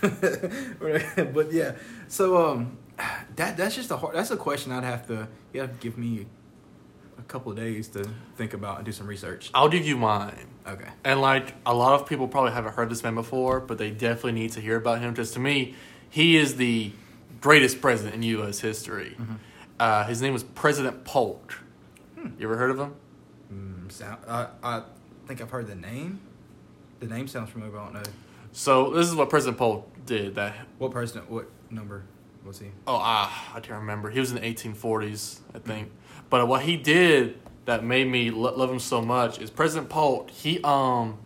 [1.32, 1.72] but yeah.
[2.08, 2.78] So um,
[3.36, 4.14] that that's just a hard.
[4.14, 6.26] That's a question I'd have to you have to give me
[7.18, 9.50] a couple of days to think about and do some research.
[9.54, 10.46] I'll give you mine.
[10.66, 10.88] Okay.
[11.04, 14.32] And like a lot of people probably haven't heard this man before, but they definitely
[14.32, 15.12] need to hear about him.
[15.12, 15.74] Because to me,
[16.10, 16.92] he is the
[17.40, 18.60] greatest president in U.S.
[18.60, 19.16] history.
[19.78, 21.60] Uh, his name was President Polk.
[22.38, 22.94] You ever heard of him?
[23.52, 24.82] Mm, sound, I, I
[25.26, 26.20] think I've heard the name.
[27.00, 28.02] The name sounds familiar, but I don't know.
[28.56, 30.36] So this is what President Polk did.
[30.36, 31.30] That What president?
[31.30, 32.04] What number
[32.42, 32.68] was he?
[32.86, 34.08] oh ah, I can't remember.
[34.08, 35.92] He was in the 1840s, I think.
[36.30, 40.30] But what he did that made me lo- love him so much is President Polk.
[40.30, 41.18] He um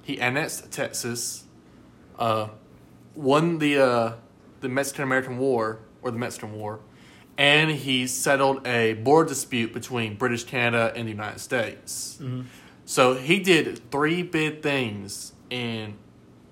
[0.00, 1.44] he annexed Texas,
[2.18, 2.48] uh,
[3.14, 4.12] won the uh,
[4.60, 6.80] the Mexican American War or the Mexican War,
[7.36, 12.18] and he settled a border dispute between British Canada and the United States.
[12.86, 15.96] So he did three big things in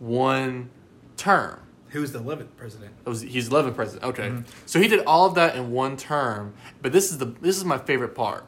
[0.03, 0.69] one
[1.17, 1.61] term.
[1.91, 2.93] Who was the eleventh president?
[3.07, 4.05] It was he's 11 president.
[4.05, 4.33] Okay,
[4.67, 6.55] so he did all of that in one term.
[6.81, 8.45] But this is the this is my favorite part.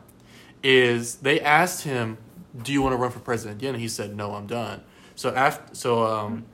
[0.62, 2.18] Is they asked him,
[2.60, 4.82] "Do you want to run for president again?" And he said, "No, I'm done."
[5.14, 6.46] So after so um,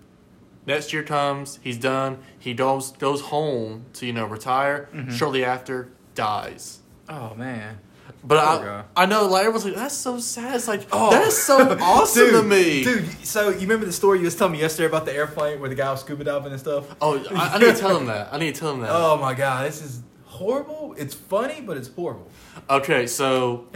[0.67, 2.19] next year comes, he's done.
[2.39, 4.89] He goes goes home to you know retire.
[5.11, 6.81] Shortly after, dies.
[7.09, 7.79] Oh man.
[8.23, 8.85] But guy.
[8.97, 10.55] I I know like everyone's like that's so sad.
[10.57, 11.11] It's like Oh.
[11.11, 12.85] that is so awesome dude, to me.
[12.85, 15.69] Dude, so you remember the story you was telling me yesterday about the airplane where
[15.71, 16.85] the guy was scuba diving and stuff?
[17.01, 18.29] Oh, I, I need to tell him that.
[18.33, 18.91] I need to tell him that.
[18.93, 20.95] Oh my god, this is horrible.
[20.99, 22.29] It's funny, but it's horrible.
[22.69, 23.69] Okay, so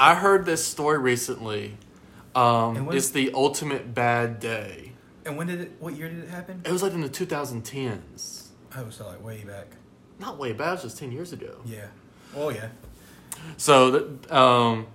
[0.00, 1.76] I heard this story recently.
[2.34, 4.92] Um, when- it's the ultimate bad day.
[5.24, 5.72] And when did it?
[5.80, 6.62] What year did it happen?
[6.64, 8.48] It was like in the 2010s.
[8.76, 9.68] Oh, so like way back.
[10.18, 11.56] Not way back, it was just 10 years ago.
[11.64, 11.86] Yeah.
[12.36, 12.68] Oh yeah.
[13.56, 14.86] So um,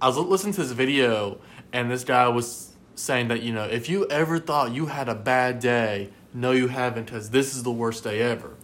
[0.00, 1.38] I was listening to this video,
[1.72, 5.14] and this guy was saying that, you know, if you ever thought you had a
[5.14, 8.54] bad day, no, you haven't, because this is the worst day ever.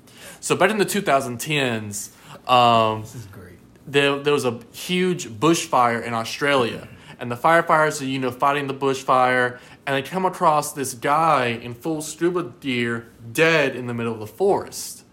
[0.40, 2.10] So back in the 2010s,
[2.50, 3.58] um, This is great.
[3.86, 8.66] there, there was a huge bushfire in Australia, and the firefighters are you know fighting
[8.66, 13.94] the bushfire, and they come across this guy in full scuba gear dead in the
[13.94, 15.04] middle of the forest,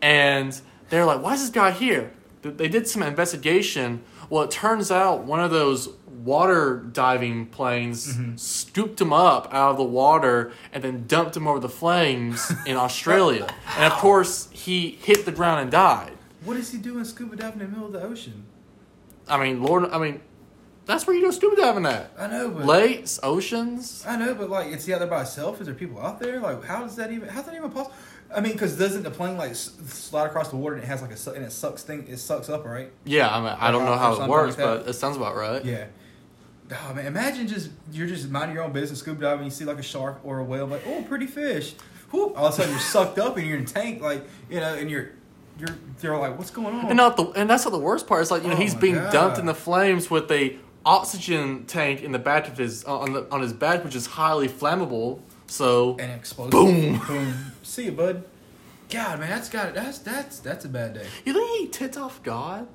[0.00, 4.02] and they're like, "Why is this guy here?" Th- They did some investigation.
[4.30, 8.36] Well, it turns out one of those water diving planes mm-hmm.
[8.36, 12.76] scooped him up out of the water and then dumped him over the flames in
[12.86, 13.46] Australia.
[13.76, 16.12] And of course, he hit the ground and died.
[16.44, 18.44] What is he doing scuba diving in the middle of the ocean?
[19.26, 20.20] I mean, Lord, I mean,
[20.86, 22.10] that's where you go scuba diving at.
[22.18, 24.04] I know, but Lakes, oceans.
[24.06, 25.60] I know, but like, is he out there by himself?
[25.60, 26.40] Is there people out there?
[26.40, 27.28] Like, how does that even?
[27.28, 27.94] How's that even possible?
[28.34, 31.12] I mean, because doesn't the plane like slide across the water and it has like
[31.12, 32.06] a su- and it sucks thing?
[32.08, 32.90] It sucks up, right?
[33.04, 35.64] Yeah, I mean, I don't know how it works, like but it sounds about right.
[35.64, 35.86] Yeah.
[36.70, 39.78] Oh man, imagine just you're just minding your own business, scuba diving, you see like
[39.78, 41.74] a shark or a whale, like oh pretty fish.
[42.10, 42.38] Whoop!
[42.38, 44.74] All of a sudden you're sucked up and you're in a tank, like you know,
[44.74, 45.10] and you're
[45.58, 46.86] you're they're like, what's going on?
[46.86, 48.20] And not the and that's not the worst part.
[48.20, 49.12] It's like you know Oh he's being God.
[49.12, 53.26] dumped in the flames with a oxygen tank in the back of his on the
[53.30, 55.20] on his back, which is highly flammable.
[55.48, 56.52] So and explodes.
[56.52, 56.98] Boom.
[57.06, 57.34] boom.
[57.62, 58.22] See you, bud.
[58.90, 59.74] God, man, that's got it.
[59.74, 61.06] that's that's that's a bad day.
[61.24, 62.66] you think he tits off God?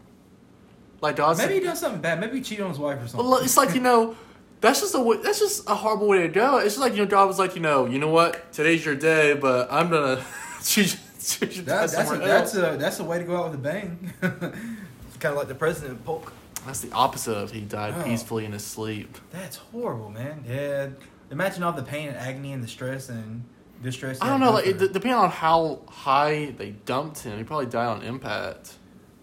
[1.02, 2.20] Like God's Maybe he does something bad.
[2.20, 3.30] Maybe he cheated on his wife or something.
[3.30, 4.16] Well, it's like you know,
[4.62, 6.58] that's just a that's just a horrible way to go.
[6.58, 8.96] It's just like you know, God was like, you know, you know what, today's your
[8.96, 10.24] day, but I'm gonna
[10.64, 13.64] choose choose That, that's a, that's a that's a way to go out with a
[13.64, 14.14] bang.
[14.22, 16.32] kind of like the president Polk.
[16.66, 18.04] That's the opposite of he died Oh.
[18.04, 19.18] peacefully in his sleep.
[19.32, 20.44] That's horrible, man.
[20.48, 20.88] Yeah.
[21.32, 23.44] Imagine all the pain and agony and the stress and
[23.82, 24.20] distress.
[24.22, 27.88] I don't know, like it, depending on how high they dumped him, he probably died
[27.88, 28.74] on impact.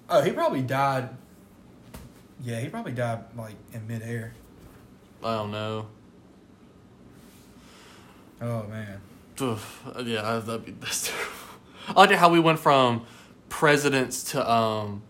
[0.09, 1.11] oh, he probably died.
[2.43, 4.33] Yeah, he probably died like in midair.
[5.23, 5.87] I don't know.
[8.41, 9.01] Oh man.
[9.39, 11.31] Yeah, that'd be that's terrible.
[11.89, 13.07] I like how we went from
[13.49, 15.03] presidents to um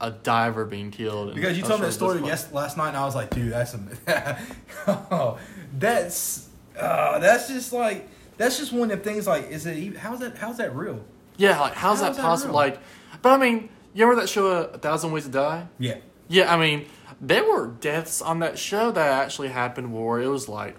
[0.00, 1.34] a diver being killed.
[1.34, 3.74] Because you told me that story yes last night, and I was like, dude, that's
[3.74, 4.38] a,
[4.86, 5.38] oh,
[5.78, 9.26] that's uh, that's just like that's just one of the things.
[9.26, 11.00] Like, is it how's that how's that real?
[11.36, 12.54] Yeah, like how's How that that possible?
[12.54, 12.78] Like,
[13.22, 15.66] but I mean, you remember that show, A Thousand Ways to Die?
[15.78, 15.96] Yeah.
[16.28, 16.86] Yeah, I mean,
[17.20, 20.76] there were deaths on that show that actually happened where it was like,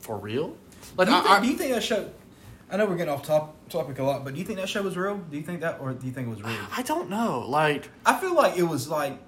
[0.00, 0.56] for real.
[0.96, 2.10] Like, do, you I, think, I- do you think that show?
[2.70, 4.82] I know we're getting off top topic a lot, but do you think that show
[4.82, 5.16] was real?
[5.18, 6.56] Do you think that, or do you think it was real?
[6.76, 7.44] I don't know.
[7.48, 9.18] Like, I feel like it was like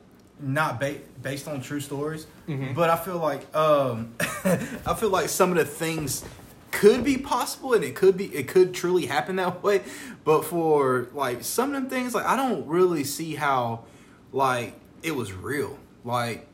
[0.40, 2.74] not ba- based on true stories, Mhm.
[2.74, 6.24] but I feel like um, I feel like some of the things
[6.70, 9.83] could be possible and it could be it could truly happen that way.
[10.24, 13.85] But for like some of them things, like I don't really see how
[14.33, 15.79] like it was real.
[16.05, 16.46] Like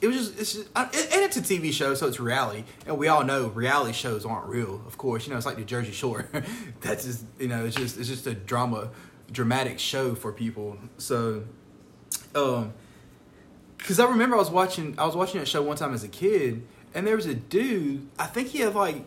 [0.00, 3.08] it was just it's just and it's a TV show, so it's reality, and we
[3.08, 4.82] all know reality shows aren't real.
[4.86, 6.28] Of course, you know it's like the Jersey Shore.
[6.80, 8.90] That's just you know it's just it's just a drama,
[9.30, 10.78] dramatic show for people.
[10.98, 11.44] So,
[12.34, 12.72] um,
[13.76, 16.08] because I remember I was watching I was watching that show one time as a
[16.08, 18.08] kid, and there was a dude.
[18.18, 19.04] I think he had like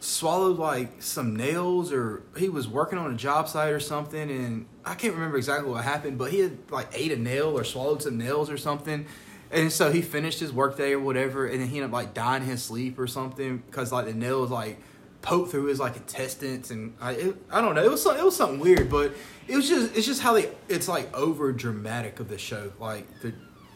[0.00, 4.66] swallowed like some nails or he was working on a job site or something and
[4.84, 8.02] I can't remember exactly what happened, but he had like ate a nail or swallowed
[8.02, 9.06] some nails or something.
[9.52, 12.42] And so he finished his workday or whatever, and then he ended up like dying
[12.42, 14.78] in his sleep or something because like the nail was like
[15.20, 18.24] poked through his like intestines and I it, I don't know it was some, it
[18.24, 19.12] was something weird, but
[19.46, 23.06] it was just it's just how they it's like over dramatic of the show like
[23.20, 23.28] the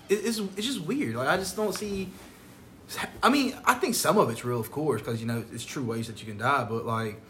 [0.09, 2.09] it, it's it's just weird like I just don't see.
[3.21, 5.83] I mean, I think some of it's real, of course, because you know it's true
[5.83, 6.65] ways that you can die.
[6.69, 7.21] But like,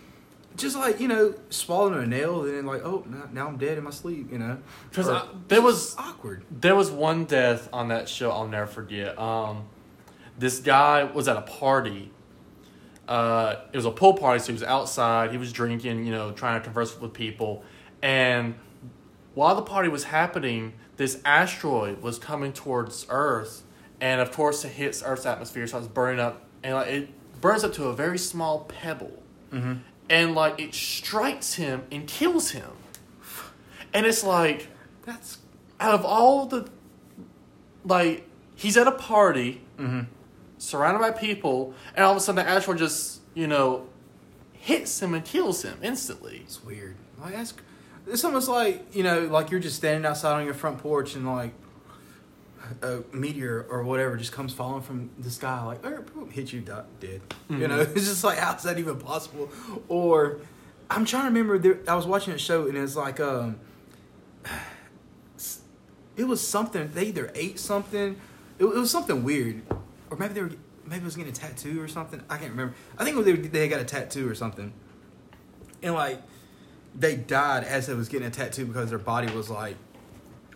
[0.57, 3.79] just like you know, swallowing a nail and then like, oh, now, now I'm dead
[3.79, 4.31] in my sleep.
[4.33, 4.59] You know,
[4.91, 5.09] Because
[5.49, 6.45] there was awkward.
[6.51, 9.19] there was one death on that show I'll never forget.
[9.19, 9.65] Um,
[10.39, 12.11] this guy was at a party.
[13.09, 15.31] Uh, it was a pool party, so he was outside.
[15.31, 17.63] He was drinking, you know, trying to converse with people.
[18.03, 18.57] And
[19.35, 23.63] while the party was happening, this asteroid was coming towards Earth,
[24.01, 27.63] and of course, it hits Earth's atmosphere, so it's burning up, and like, it burns
[27.65, 29.23] up to a very small pebble,
[30.09, 32.71] and like it strikes him and kills him.
[33.93, 34.69] And it's like
[35.05, 35.39] That's
[35.81, 36.69] out of all the
[37.85, 40.03] like he's at a party mm-hmm.
[40.59, 43.87] surrounded by people and all of a sudden the asteroid just you know
[44.53, 46.97] hits him and kills him instantly it's weird.
[47.21, 47.55] Like that's
[48.07, 51.27] it's almost like you know, like you're just standing outside on your front porch and
[51.27, 51.53] like
[52.83, 56.61] a meteor or whatever just comes falling from the sky, like er, boom, hit you
[56.61, 57.21] dead.
[57.49, 59.51] You know, it's just like how's that even possible?
[59.89, 60.39] Or
[60.91, 61.59] I'm trying to remember.
[61.59, 63.59] There, I was watching a show and it's like um,
[66.17, 66.91] it was something.
[66.93, 68.17] They either ate something.
[68.59, 69.63] It, it was something weird,
[70.11, 70.53] or maybe they were
[70.85, 72.23] maybe it was getting a tattoo or something.
[72.31, 72.75] I can't remember.
[72.99, 74.73] I think they they got a tattoo or something,
[75.83, 76.23] and like
[76.95, 79.77] they died as they was getting a tattoo because their body was like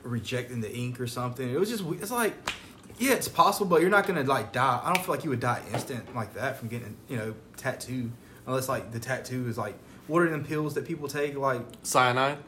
[0.03, 1.49] rejecting the ink or something.
[1.49, 2.35] It was just it's like
[2.99, 4.81] yeah, it's possible, but you're not gonna like die.
[4.83, 8.11] I don't feel like you would die instant like that from getting you know tattoo
[8.47, 9.75] unless like the tattoo is like
[10.07, 12.39] what are them pills that people take like cyanide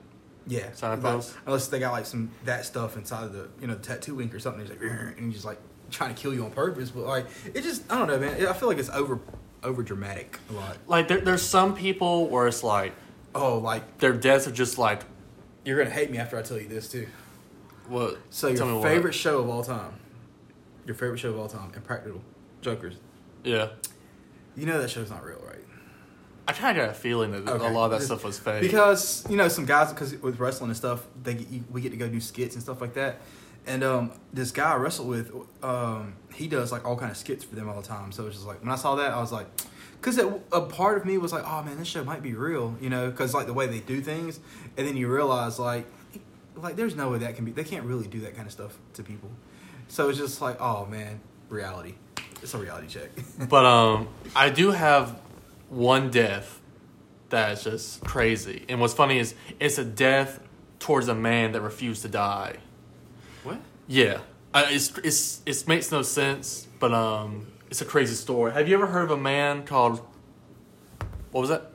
[0.46, 1.36] yeah, Cyanide like, pills?
[1.46, 4.34] unless they got like some that stuff inside of the you know the tattoo ink
[4.34, 4.60] or something.
[4.60, 5.58] He's like and he's just like
[5.90, 6.90] trying to kill you on purpose.
[6.90, 8.46] But like it just I don't know, man.
[8.46, 9.20] I feel like it's over
[9.62, 10.76] over dramatic a lot.
[10.88, 12.92] like there, there's some people where it's like
[13.34, 15.02] Oh, like their deaths are just like
[15.64, 17.06] you're gonna hate me after I tell you this too.
[17.92, 18.82] What So your what.
[18.88, 19.92] favorite show of all time,
[20.86, 22.20] your favorite show of all time, Impractical
[22.60, 22.94] Jokers.
[23.44, 23.68] yeah
[24.56, 25.58] You know that show's not real, right?
[26.48, 27.66] i kind of got a feeling that Okay.
[27.66, 30.40] a lot of that Just- stuff was fake Because you know some guys, because with
[30.40, 32.94] wrestling and stuff, they get, you, we get to go do skits and stuff like
[32.94, 33.20] that.
[33.64, 35.30] And um, this guy I wrestle with,
[35.62, 38.10] um, he does like all kind of skits for them all the time.
[38.10, 39.46] So it's just like when I saw that, I was like,
[40.00, 42.90] because a part of me was like, oh man, this show might be real, you
[42.90, 44.40] know, because like the way they do things,
[44.76, 45.86] and then you realize like,
[46.56, 47.52] like there's no way that can be.
[47.52, 49.30] They can't really do that kind of stuff to people.
[49.88, 51.94] So it's just like, oh man, reality.
[52.42, 53.10] It's a reality check.
[53.48, 55.20] but um i do have
[55.68, 56.60] one death
[57.28, 60.40] that's just crazy and what's funny is it's a death
[60.80, 62.56] towards a man that refused to die
[63.44, 63.58] what?
[63.88, 64.20] Yeah,
[64.54, 68.52] uh, it's it's it makes no sense, but um, it's a crazy story.
[68.52, 70.00] Have you ever heard of a man called?
[71.32, 71.72] What was that?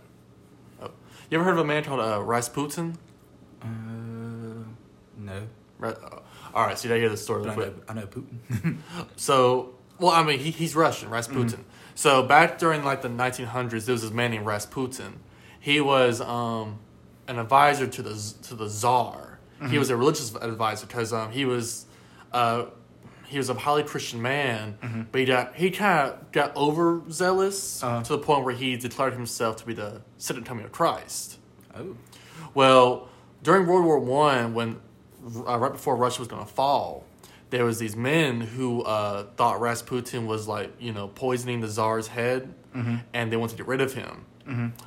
[0.82, 0.92] Oh.
[1.30, 2.98] You ever heard of a man called uh, Rasputin?
[3.62, 3.66] Uh,
[5.28, 5.88] no.
[5.88, 5.94] Uh,
[6.54, 7.44] all right, so you gotta hear the story.
[7.44, 7.74] But I know.
[7.90, 8.78] I know Putin.
[9.16, 11.66] So, well, I mean, he, he's Russian, Rasputin.
[11.96, 15.20] So back during like the 1900s, there was this man named Rasputin.
[15.60, 16.80] He was um,
[17.28, 19.40] an advisor to the to the czar.
[19.70, 21.86] He was a religious advisor because um, he was
[22.32, 22.66] uh,
[23.26, 28.04] he was a highly Christian man, but he got he kind of got overzealous Uh-huh.
[28.04, 31.38] to the point where he declared himself to be the second coming of Christ.
[31.76, 31.96] oh.
[32.54, 33.10] Well,
[33.44, 34.80] during World War One, when
[35.48, 37.04] uh, right before Russia was going to fall,
[37.50, 42.08] there was these men who uh, thought Rasputin was like you know poisoning the Tsar's
[42.08, 42.54] head,
[43.14, 44.26] and they wanted to get rid of him.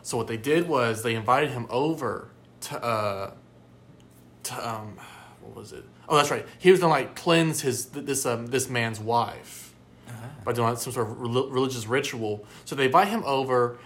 [0.03, 2.29] So what they did was they invited him over
[2.62, 3.31] to, uh,
[4.44, 4.96] to um,
[5.42, 5.85] what was it?
[6.09, 6.46] Oh, that's right.
[6.59, 9.74] He was gonna like cleanse his this um this man's wife
[10.44, 12.45] by doing like, some sort of rel- religious ritual.
[12.64, 13.78] So they invite him over,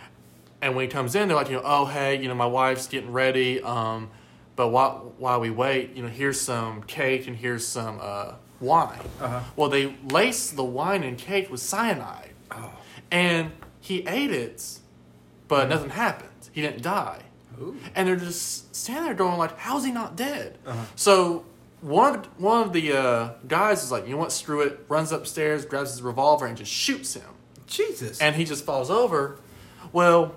[0.62, 2.86] and when he comes in, they're like, you know, oh hey, you know, my wife's
[2.86, 3.60] getting ready.
[3.62, 4.10] Um,
[4.56, 9.00] but while while we wait, you know, here's some cake and here's some uh, wine.
[9.20, 9.40] Uh-huh.
[9.56, 12.70] Well, they laced the wine and cake with cyanide, Oh.
[13.10, 13.50] and
[13.80, 14.78] he ate it,
[15.48, 16.30] but nothing happened.
[16.52, 17.20] He didn't die.
[17.60, 17.76] Ooh.
[17.94, 20.84] And they're just standing there going like, "How's he not dead?" Uh-huh.
[20.96, 21.44] So
[21.80, 24.32] one of one of the uh, guys is like, "You know what?
[24.32, 27.30] Screw it!" Runs upstairs, grabs his revolver, and just shoots him.
[27.66, 28.20] Jesus.
[28.20, 29.38] And he just falls over.
[29.92, 30.34] Well,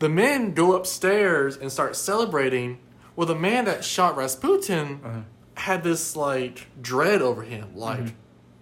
[0.00, 2.78] the men go upstairs and start celebrating.
[3.18, 5.18] Well, the man that shot Rasputin Uh-huh.
[5.54, 8.14] had this like dread over him, like Mm-hmm.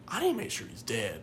[0.09, 1.23] I need to make sure he's dead.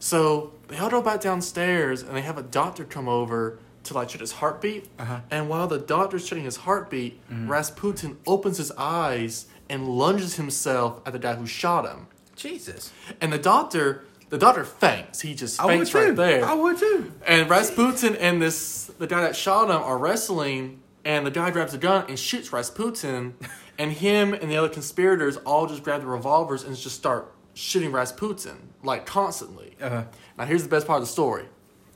[0.00, 4.08] So they all go back downstairs and they have a doctor come over to like
[4.08, 4.88] check his heartbeat.
[4.98, 5.20] Uh-huh.
[5.30, 11.12] And while the doctor's checking his heartbeat, Rasputin opens his eyes and lunges himself at
[11.12, 12.08] the guy who shot him.
[12.34, 12.90] Jesus.
[13.20, 15.20] And the doctor, the doctor faints.
[15.20, 16.44] He just faints right there.
[16.44, 17.12] I would too.
[17.26, 21.72] And Rasputin and this the guy that shot him are wrestling, and the guy grabs
[21.72, 23.36] a gun and shoots Rasputin,
[23.78, 27.92] and him and the other conspirators all just grab the revolvers and just start shooting
[27.92, 29.76] Rasputin like constantly.
[29.80, 30.04] Uh-huh.
[30.36, 31.44] Now here's the best part of the story.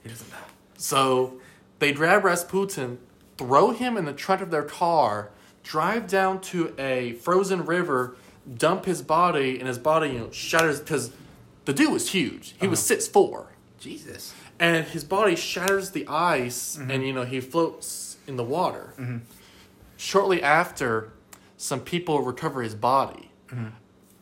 [0.05, 0.37] He doesn't know.
[0.79, 1.41] So
[1.81, 2.99] they grab Rasputin,
[3.37, 5.31] throw him in the trunk of their car,
[5.65, 8.17] drive down to a frozen river,
[8.57, 11.11] dump his body, and his body you know shatters because
[11.65, 12.55] the dude was huge.
[12.61, 13.49] He was six four
[13.81, 14.33] Jesus.
[14.61, 18.95] and his body shatters the ice and you know he floats in the water
[19.97, 21.13] shortly after
[21.57, 23.73] some people recover his body and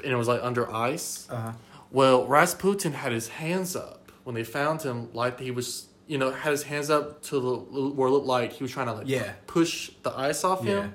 [0.02, 1.52] it was like under ice Uh-huh.
[1.90, 6.30] well rasputin had his hands up when they found him like he was you know
[6.32, 7.54] had his hands up to the
[7.90, 9.32] where it looked like he was trying to like Yeah.
[9.46, 10.82] push the ice off Yeah.
[10.82, 10.94] him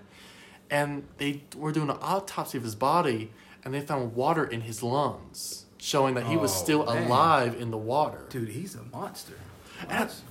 [0.70, 3.32] and they were doing an autopsy of his body
[3.64, 7.06] and they found water in his lungs showing that he was Oh, still man.
[7.08, 9.38] alive in the water Dude, he's a monster.
[9.88, 10.22] That's-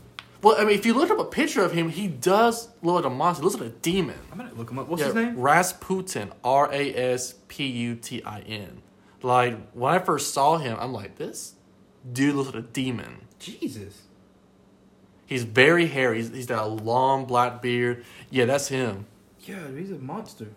[0.43, 3.05] well, I mean, if you look up a picture of him, he does look like
[3.05, 3.43] a monster.
[3.43, 4.19] He looks like a demon.
[4.31, 4.89] I'm gonna look him up.
[4.89, 5.39] What's Yeah, his name?
[5.39, 6.33] Rasputin.
[6.45, 8.83] R A S P U T I N.
[9.23, 11.55] Like when I first saw him, I'm like, this
[12.13, 13.27] dude looks like a demon.
[13.39, 14.03] Jesus.
[15.27, 16.17] He's very hairy.
[16.19, 18.05] He's, he's got a long black beard.
[18.31, 19.07] Yeah, that's him.
[19.41, 20.49] Yeah, he's a monster.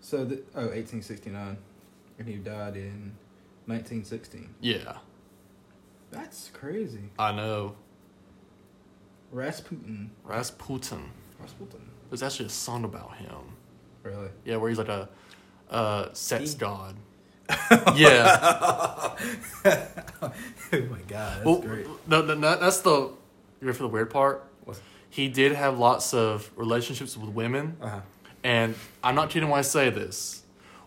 [0.00, 1.56] So, the, oh, 1869.
[2.18, 3.12] And he died in
[3.66, 4.54] 1916.
[4.60, 4.98] Yeah,
[6.10, 7.10] That's crazy.
[7.18, 7.76] I know.
[9.34, 10.10] Rasputin.
[10.22, 11.10] Rasputin.
[11.40, 11.80] Rasputin.
[12.08, 13.34] There's actually a song about him.
[14.04, 14.28] Really?
[14.44, 15.08] Yeah, where he's like a,
[16.12, 16.94] sex He- god.
[17.96, 18.38] yeah.
[19.10, 20.30] oh
[20.72, 21.86] my god, that's Well, great.
[22.06, 22.90] no, no, no, that's the.
[22.90, 23.12] You
[23.60, 24.44] ready for the weird part?
[24.64, 24.80] What's-
[25.10, 28.00] He did have lots of relationships with women, Uh-huh.
[28.42, 30.42] and I'm not kidding when I say this.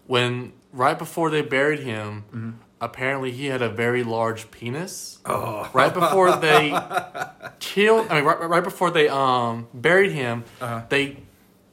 [0.08, 2.52] When right before they buried him, Mm-hmm.
[2.80, 5.19] Apparently he had a very large penis.
[5.25, 5.69] Oh.
[5.73, 6.71] Right before they
[7.59, 10.84] killed, I mean, right, right before they um buried him, Uh-huh.
[10.89, 11.23] they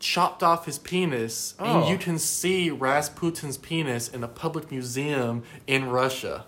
[0.01, 1.65] chopped off his penis, Oh.
[1.81, 6.45] and you can see Rasputin's penis in a public museum in Russia.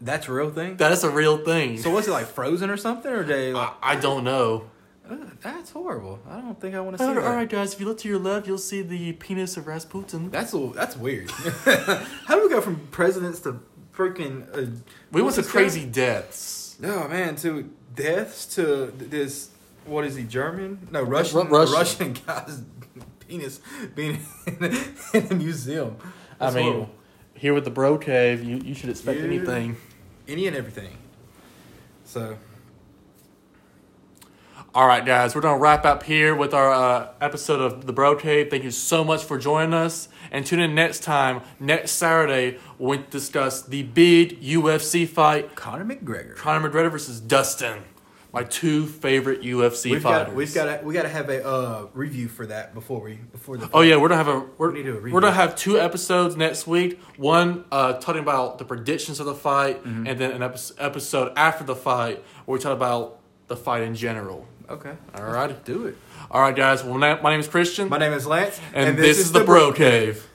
[0.00, 0.76] That's a real thing?
[0.78, 1.78] That is a real thing.
[1.78, 3.10] so was it like frozen or something?
[3.12, 4.68] Or they like, I, I don't know.
[5.08, 6.20] Ugh, that's horrible.
[6.28, 7.20] I don't think I want to see All that.
[7.28, 7.74] right, guys.
[7.74, 10.30] If you look to your left, you'll see the penis of Rasputin.
[10.30, 11.30] That's a, that's weird.
[12.26, 13.60] How do we go from presidents to
[13.94, 14.46] freaking?
[14.56, 14.70] Uh,
[15.10, 15.60] We went to this guy?
[15.60, 16.76] crazy deaths.
[16.80, 19.50] No man, to deaths to this.
[19.84, 20.24] What is he?
[20.24, 20.88] German?
[20.90, 21.48] No, Russian.
[21.48, 21.74] Ru- Russian.
[21.74, 22.62] Russian guy's
[23.20, 23.60] penis
[23.94, 25.96] being in a, in a museum.
[26.38, 26.90] That's I mean, horrible.
[27.34, 29.26] here with the Bro Cave, you, you should expect Yeah.
[29.26, 29.76] anything.
[30.28, 30.96] any and everything.
[32.04, 32.36] So
[34.74, 38.16] All right, guys, we're gonna wrap up here with our uh, episode of the Bro
[38.16, 38.48] Cave.
[38.48, 43.00] Thank you so much for joining us, and tune in next time, next Saturday, when
[43.00, 46.36] we discuss the big UFC fight: Conor McGregor.
[46.36, 47.82] Conor McGregor versus Dustin,
[48.32, 50.28] my two favorite UFC We've fighters.
[50.28, 53.16] got we've got to, we got to have a uh, review for that before we
[53.16, 53.68] before the.
[53.74, 56.66] Oh yeah, we're gonna have a we're, We to we're gonna have two episodes next
[56.66, 56.98] week.
[57.18, 60.06] One uh, talking about the predictions of the fight, Mm-hmm.
[60.06, 60.42] and then an
[60.78, 63.18] episode after the fight where we talk about
[63.48, 64.46] the fight in general.
[64.72, 64.92] Okay.
[65.14, 65.98] All right, Do it.
[66.30, 66.82] all right, guys.
[66.82, 70.26] Well, my name is Christian, My name is Lance, and, this, is the Bro Cave.